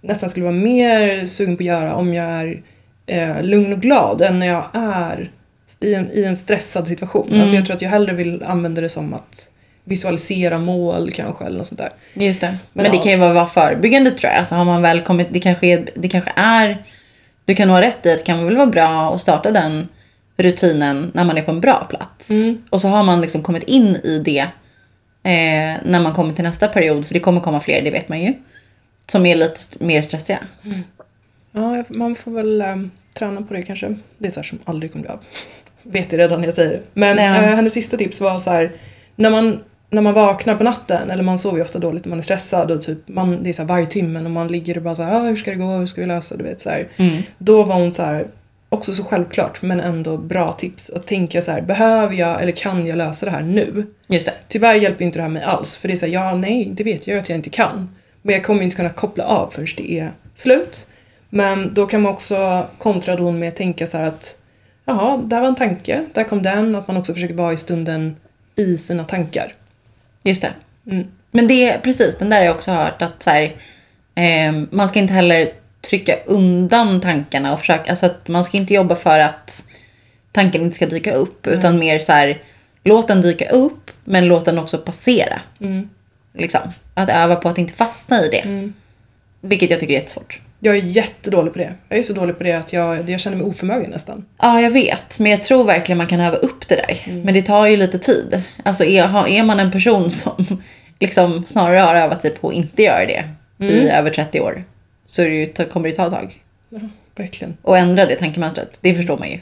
[0.00, 2.62] nästan skulle vara mer sugen på att göra om jag är
[3.06, 5.30] eh, lugn och glad än när jag är
[5.80, 7.28] i en, i en stressad situation.
[7.28, 7.40] Mm.
[7.40, 9.50] Alltså jag tror att jag hellre vill använda det som att
[9.84, 11.90] visualisera mål kanske eller något sånt där.
[12.14, 12.46] Just det.
[12.46, 13.02] Men, Men det ja.
[13.02, 14.38] kan ju vara, förebyggande tror jag.
[14.38, 16.84] Alltså har man väl kommit, det kanske är, det kanske är,
[17.44, 19.88] du kan ha rätt i att det kan väl vara bra att starta den
[20.38, 22.30] rutinen när man är på en bra plats.
[22.30, 22.62] Mm.
[22.70, 24.38] Och så har man liksom kommit in i det
[25.22, 28.20] eh, när man kommer till nästa period, för det kommer komma fler, det vet man
[28.20, 28.34] ju.
[29.06, 30.38] Som är lite st- mer stressiga.
[31.52, 33.94] Ja, jag- man får väl ehm, träna på det kanske.
[34.18, 35.20] Det är så som aldrig kommer bli av.
[35.82, 36.80] Vet det redan när jag säger det.
[36.94, 37.24] Men Ja.
[37.24, 38.72] eh, hennes sista tips var så här,
[39.16, 39.60] när man,
[39.90, 42.70] när man vaknar på natten, eller man sover ju ofta dåligt när man är stressad
[42.70, 45.14] och typ, man, det är så varje timme och man ligger och bara så här,
[45.14, 46.70] ah, hur ska det gå, hur ska vi lösa, du vet så.
[46.96, 47.22] Mm.
[47.38, 48.26] Då var hon så här,
[48.68, 50.90] också så självklart men ändå bra tips.
[50.90, 53.86] Att tänka så här, behöver jag eller kan jag lösa det här nu?
[54.08, 54.34] Just det.
[54.48, 55.76] Tyvärr hjälper inte det här mig alls.
[55.76, 57.96] För det är så här, ja nej, det vet jag att jag inte kan.
[58.22, 60.88] Men jag kommer inte kunna koppla av förrän det är slut.
[61.30, 64.38] Men då kan man också kontra don med att tänka så här att
[64.84, 66.74] jaha, där var en tanke, där kom den.
[66.74, 68.16] Att man också försöker vara i stunden
[68.56, 69.54] i sina tankar.
[70.22, 70.52] Just det.
[70.90, 71.06] Mm.
[71.30, 73.56] Men det, precis, den där har jag också hört att så här,
[74.14, 78.74] eh, man ska inte heller trycka undan tankarna och försöka, alltså att man ska inte
[78.74, 79.64] jobba för att
[80.32, 82.42] tanken inte ska dyka upp utan mer så här,
[82.84, 85.40] låt den dyka upp men låt den också passera.
[85.60, 85.88] Mm.
[86.34, 86.60] Liksom.
[86.94, 88.40] Att öva på att inte fastna i det.
[88.40, 88.74] Mm.
[89.40, 90.40] Vilket jag tycker är jättesvårt.
[90.60, 91.74] Jag är jättedålig på det.
[91.88, 94.24] Jag är så dålig på det att jag, jag känner mig oförmögen nästan.
[94.42, 95.20] Ja, jag vet.
[95.20, 97.22] Men jag tror verkligen man kan öva upp det där.
[97.24, 98.42] Men det tar ju lite tid.
[98.64, 100.62] Alltså är, är man en person som
[101.00, 103.24] liksom snarare har övat sig på att inte göra det
[103.66, 104.64] i över 30 år
[105.10, 106.42] så det ju, kommer det ta ett tag.
[106.68, 106.78] Ja,
[107.16, 107.56] verkligen.
[107.62, 109.40] Och ändra det tankemönstret, det förstår man ju.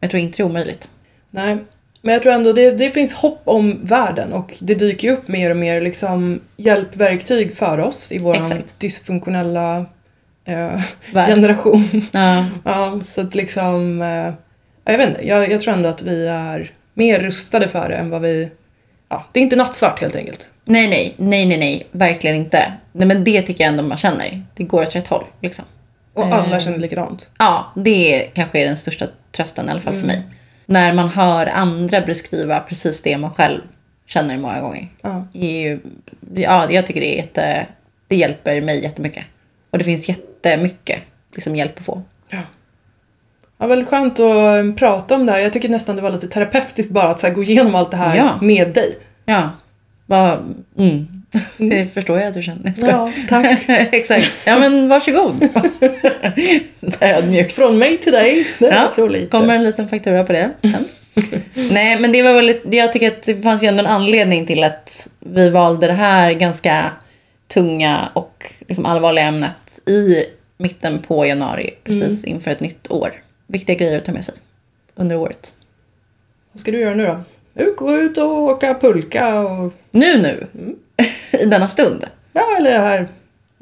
[0.00, 0.90] Jag tror inte det är omöjligt.
[1.30, 1.56] Nej,
[2.02, 5.28] men jag tror ändå det, det finns hopp om världen och det dyker ju upp
[5.28, 8.38] mer och mer liksom hjälpverktyg för oss i vår
[8.78, 9.86] dysfunktionella
[10.44, 10.80] eh,
[11.12, 12.02] generation.
[12.12, 14.08] Ja, ja, så att liksom, eh,
[14.84, 17.94] ja, jag vet inte, jag, jag tror ändå att vi är mer rustade för det
[17.94, 18.50] än vad vi,
[19.08, 20.50] ja, det är inte nattsvart helt enkelt.
[20.66, 22.72] Nej, nej, nej, nej, nej, verkligen inte.
[22.92, 24.42] Nej, men det tycker jag ändå man känner.
[24.54, 25.64] Det går åt rätt håll, liksom.
[26.14, 26.32] Och Eh.
[26.44, 27.30] alla känner likadant.
[27.38, 30.22] Ja, det kanske är den största trösten i alla fall för mig.
[30.66, 33.60] När man hör andra beskriva precis det man själv
[34.06, 34.88] känner många gånger.
[35.02, 35.26] Ja.
[35.32, 35.80] ju,
[36.34, 37.66] ja, jag tycker det är jätte,
[38.08, 39.24] det hjälper mig jättemycket.
[39.70, 41.02] Och det finns jättemycket
[41.34, 42.02] liksom, hjälp att få.
[42.28, 42.38] Ja.
[43.58, 45.38] Ja, väldigt skönt att eh, prata om det här.
[45.38, 48.16] Jag tycker nästan det var lite terapeutiskt bara att så gå igenom allt det här
[48.16, 48.38] Ja.
[48.42, 48.98] med dig.
[49.24, 49.50] Ja,
[50.06, 51.22] vad, mm.
[51.56, 52.72] det förstår jag att du känner.
[52.76, 53.64] Ja, tack.
[53.68, 54.32] Exakt.
[54.44, 55.48] Ja men varsågod.
[56.92, 57.52] Så ödmjukt.
[57.52, 58.46] Från mig till dig.
[58.58, 59.26] Det Ja, så lite.
[59.26, 60.50] Kommer en liten faktura på det.
[61.54, 64.64] Nej, men det var väl, jag tycker att det fanns ju ändå en anledning till
[64.64, 66.90] att vi valde det här ganska
[67.48, 70.24] tunga och liksom allvarliga ämnet i
[70.58, 73.12] mitten på januari, precis inför ett nytt år.
[73.46, 74.34] Viktiga grejer att ta med sig
[74.94, 75.54] under året.
[76.52, 77.20] Vad ska du göra nu då?
[77.76, 79.72] Gå ut och åka pulka och...
[79.90, 80.46] Nu, nu,
[81.40, 82.04] i denna stund.
[82.32, 83.08] Ja, eller här.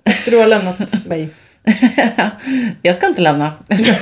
[0.04, 1.28] Efter du har lämnat mig.
[2.82, 3.52] jag ska inte lämna.
[3.68, 3.92] Jag ska,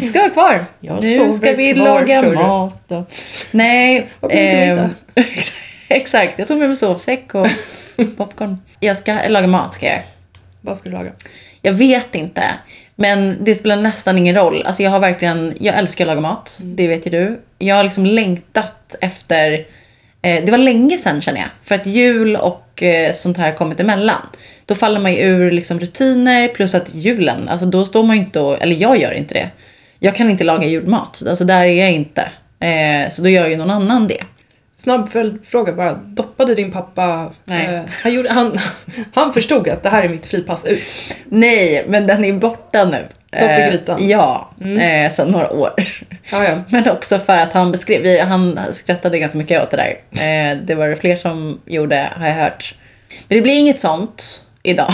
[0.00, 0.66] jag ska vara kvar.
[0.80, 2.92] Jag nu ska vi kvar, laga mat.
[2.92, 3.12] Och...
[3.50, 4.08] Nej.
[4.20, 4.90] Middag?
[5.14, 5.54] ex-
[5.88, 7.46] Exakt, jag tog med mig sovsäck och
[8.16, 8.58] popcorn.
[8.80, 10.04] Jag ska laga mat ska jag göra.
[10.64, 11.12] Vad ska du laga?
[11.62, 12.42] Jag vet inte.
[12.96, 14.62] Men det spelar nästan ingen roll.
[14.62, 16.60] Alltså jag har verkligen, jag älskar att laga mat.
[16.64, 17.40] Det vet ju du.
[17.58, 19.52] Jag har liksom längtat efter,
[20.22, 21.48] eh, det var länge sedan känner jag.
[21.62, 24.20] För att jul och eh, sånt här har kommit emellan.
[24.66, 28.22] Då faller man ju ur liksom rutiner plus att julen, alltså då står man ju
[28.22, 29.50] inte och, eller jag gör inte det.
[29.98, 31.22] Jag kan inte laga julmat.
[31.28, 32.28] Alltså där är jag inte.
[32.60, 34.24] Eh, så då gör ju någon annan det.
[34.82, 35.94] Snabb följdfråga bara.
[35.94, 37.32] Doppade din pappa...
[37.44, 37.74] Nej.
[37.74, 38.58] Eh, han, gjorde, han,
[39.14, 40.82] han förstod att det här är mitt fripass ut.
[41.24, 43.06] Nej, men den är borta nu.
[43.32, 44.08] Dopp i Eh, grytan.
[44.08, 45.72] Ja, eh, sedan några år.
[46.32, 46.56] Ja, ja.
[46.68, 50.20] Men också för att han beskrev, vi, han skrattade ganska mycket åt det där.
[50.52, 52.74] Eh, det var det fler som gjorde, har jag hört.
[53.28, 54.92] Men det blir inget sånt idag.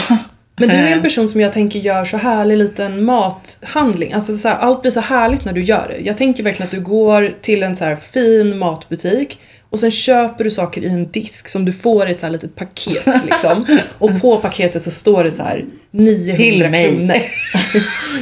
[0.60, 0.92] Men du är Eh.
[0.92, 4.12] en person som jag tänker gör så härlig liten mathandling.
[4.12, 6.04] Alltså så här, allt blir så härligt när du gör det.
[6.04, 10.44] Jag tänker verkligen att du går till en så här fin matbutik och sen köper
[10.44, 13.78] du saker i en disk som du får i ett så här litet paket liksom.
[13.98, 16.88] Och på paketet så står det så här 900 Till mig.
[16.88, 17.16] kronor.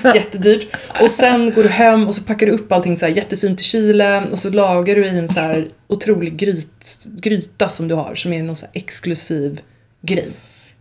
[0.14, 0.66] Jättedyrt.
[1.02, 3.64] Och sen går du hem och så packar du upp allting så här jättefint i
[3.64, 8.14] kylen och så lagar du i en så här otrolig gryt, gryta som du har
[8.14, 9.60] som är någon så exklusiv
[10.02, 10.28] grej.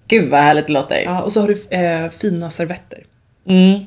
[0.08, 1.02] Gud vad härligt det låter.
[1.02, 3.04] Ja, och så har du eh, fina servetter.
[3.48, 3.80] Mm.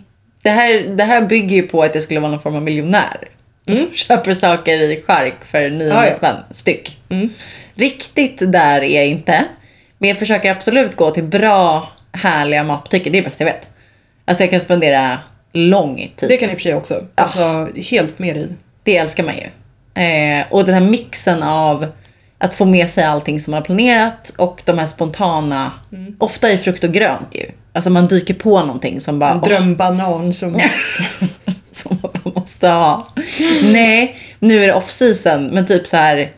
[0.42, 3.28] Det, här, det här bygger ju på att jag skulle vara någon form av miljonär.
[3.74, 6.14] Som köper saker i chark för 900 Ja, ja.
[6.14, 6.98] spänn styck.
[7.08, 7.28] Mm.
[7.74, 9.44] Riktigt där är jag inte.
[9.98, 13.10] Men jag försöker absolut gå till bra, härliga matbutiker.
[13.10, 13.70] Det är det bästa jag vet.
[14.24, 15.18] Alltså jag kan spendera
[15.52, 16.28] lång tid.
[16.28, 17.04] Det kan i och för sig också.
[17.14, 18.48] Alltså, helt med i.
[18.82, 19.44] Det älskar man ju.
[20.02, 21.86] Eh, och den här mixen av
[22.38, 26.16] att få med sig allting som man har planerat och de här spontana, Mm.
[26.18, 27.50] ofta i frukt och grönt ju.
[27.72, 30.60] Alltså man dyker på någonting som bara, En drömbanan som...
[31.78, 33.06] som man måste ha.
[33.62, 36.32] Nej, nu är det off season, men typ så här.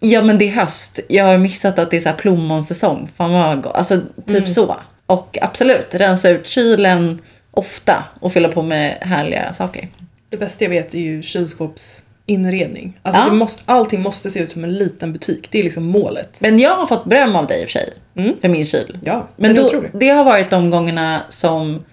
[0.00, 3.08] Ja men det är höst, jag har missat att det är så här plommonsäsong.
[3.16, 3.74] Fan vad gott.
[3.76, 4.48] Alltså typ Mm.
[4.48, 4.76] så.
[5.06, 7.20] Och absolut, rensa ut kylen
[7.50, 9.88] ofta och fylla på med härliga saker.
[10.30, 12.98] Det bästa jag vet är ju kylskåpsinredning.
[13.02, 13.28] Alltså Ja.
[13.28, 15.48] det måste, allting måste se ut som en liten butik.
[15.50, 16.38] Det är liksom målet.
[16.42, 17.92] Men jag har fått beröm av dig i och för sig.
[18.40, 18.98] För min kyl.
[19.04, 21.84] Ja, Men då, det har varit de gångerna som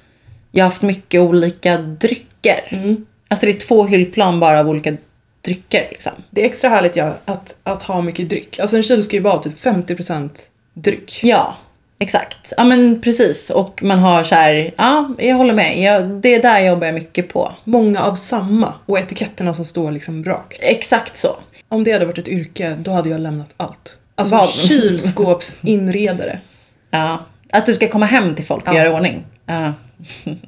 [0.56, 2.60] jag har haft mycket olika drycker.
[2.70, 3.06] Mm.
[3.28, 4.98] Alltså det är två hyllplan bara av olika
[5.42, 6.12] drycker liksom.
[6.30, 8.60] Det är extra härligt ja, att, att ha mycket dryck.
[8.60, 10.30] Alltså en kyl ska ju vara typ 50%
[10.74, 11.20] dryck.
[11.24, 11.56] Ja,
[12.00, 12.54] exakt.
[12.58, 13.50] Ja men precis.
[13.50, 15.80] Och man har så här, ja jag håller med.
[15.80, 17.54] Jag, det är där jag jobbar mycket på.
[17.64, 20.58] Många av samma och etiketterna som står liksom rakt.
[20.62, 21.36] Exakt så.
[21.70, 24.00] Om det hade varit ett yrke, då hade jag lämnat allt.
[24.16, 24.50] Alltså Vad?
[24.50, 26.40] kylskåpsinredare.
[26.92, 27.26] Ja.
[27.52, 28.78] Att du ska komma hem till folk och Ja.
[28.78, 29.26] göra ordning.
[29.46, 29.74] Ja.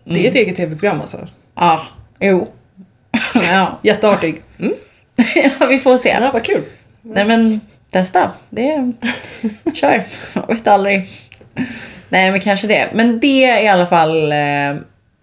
[0.03, 1.27] Det är ett eget tv-program alltså.
[1.55, 1.85] Ja,
[2.19, 2.47] jo.
[3.33, 3.79] ja.
[3.83, 4.41] Jätteartig.
[4.59, 4.73] Mm.
[5.35, 6.09] ja, vi får se.
[6.09, 6.63] Ja, vad kul.
[7.01, 8.31] Nej men testa.
[8.49, 8.93] Det är...
[9.73, 10.03] Kör.
[10.33, 11.07] Jag vet aldrig.
[12.09, 12.91] Nej men kanske det.
[12.93, 14.75] Men det är i alla fall eh,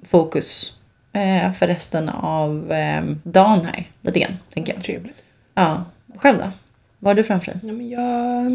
[0.06, 0.74] fokus
[1.12, 3.90] eh, för resten av eh, dagen här.
[4.00, 4.84] Lite grann, tänker jag.
[4.84, 5.24] Trevligt.
[5.54, 5.84] Ja.
[6.16, 6.50] Själv då?
[6.98, 7.60] Vad har du framför dig?
[7.62, 8.52] Ja, men jag...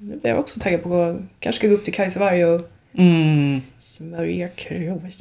[0.00, 3.60] Nu blir jag också taggad på att kanske ska gå upp till Kajsevarg och Mm.
[3.78, 5.20] smörja krås.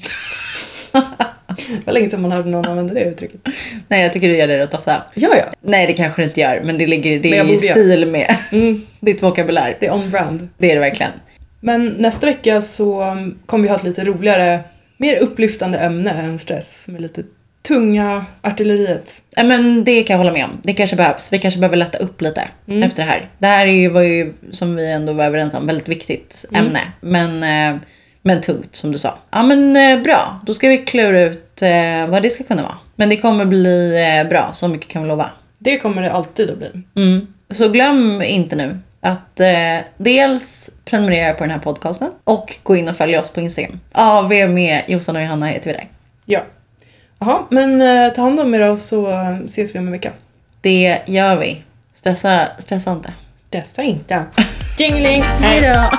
[1.58, 3.42] det var länge sedan man hörde någon använda det uttrycket.
[3.88, 5.04] Nej jag tycker du gör det rätt ofta.
[5.16, 5.46] Ja, ja.
[5.62, 7.74] Nej det kanske du inte gör men det ligger det är i borde göra.
[7.76, 9.78] stil med Mm, ditt vokabulär.
[9.80, 10.48] det är on brand.
[10.58, 11.12] Det är det verkligen.
[11.60, 14.60] Men nästa vecka så kommer vi ha ett lite roligare,
[14.98, 16.88] mer upplyftande ämne än stress.
[16.88, 17.24] Med lite
[17.68, 19.22] tunga artilleriet.
[19.36, 20.52] Ja, men det kan jag hålla med om.
[20.64, 21.34] Det kanske behövs.
[21.34, 22.84] Vi kanske behöver lätta upp lite Mm.
[22.84, 23.30] efter det här.
[23.38, 26.66] Det här är ju, var ju, som vi ändå var överens om, väldigt viktigt Mm.
[26.66, 26.80] ämne.
[27.02, 27.44] Men,
[27.76, 27.82] eh,
[28.22, 29.14] men tungt som du sa.
[29.32, 32.78] Ja men eh, bra, då ska vi klura ut eh, vad det ska kunna vara.
[32.96, 33.94] Men det kommer bli
[34.30, 35.30] bra, så mycket kan vi lova.
[35.60, 36.72] Det kommer det alltid att bli.
[36.96, 37.28] Mm.
[37.50, 42.88] Så glöm inte nu att eh, dels prenumerera på den här podcasten och gå in
[42.90, 43.80] och följa oss på Instagram.
[43.92, 45.88] AV med Jossan och Johanna heter vi där.
[46.26, 46.42] Ja.
[47.20, 50.12] Jaha, men eh, ta hand om er då så eh, ses vi om en vecka.
[50.62, 51.64] Det gör vi.
[51.94, 53.14] Stressa, stressa inte.
[53.50, 54.26] Dessa inte.
[54.78, 55.22] Jingling!
[55.22, 55.98] Hej då!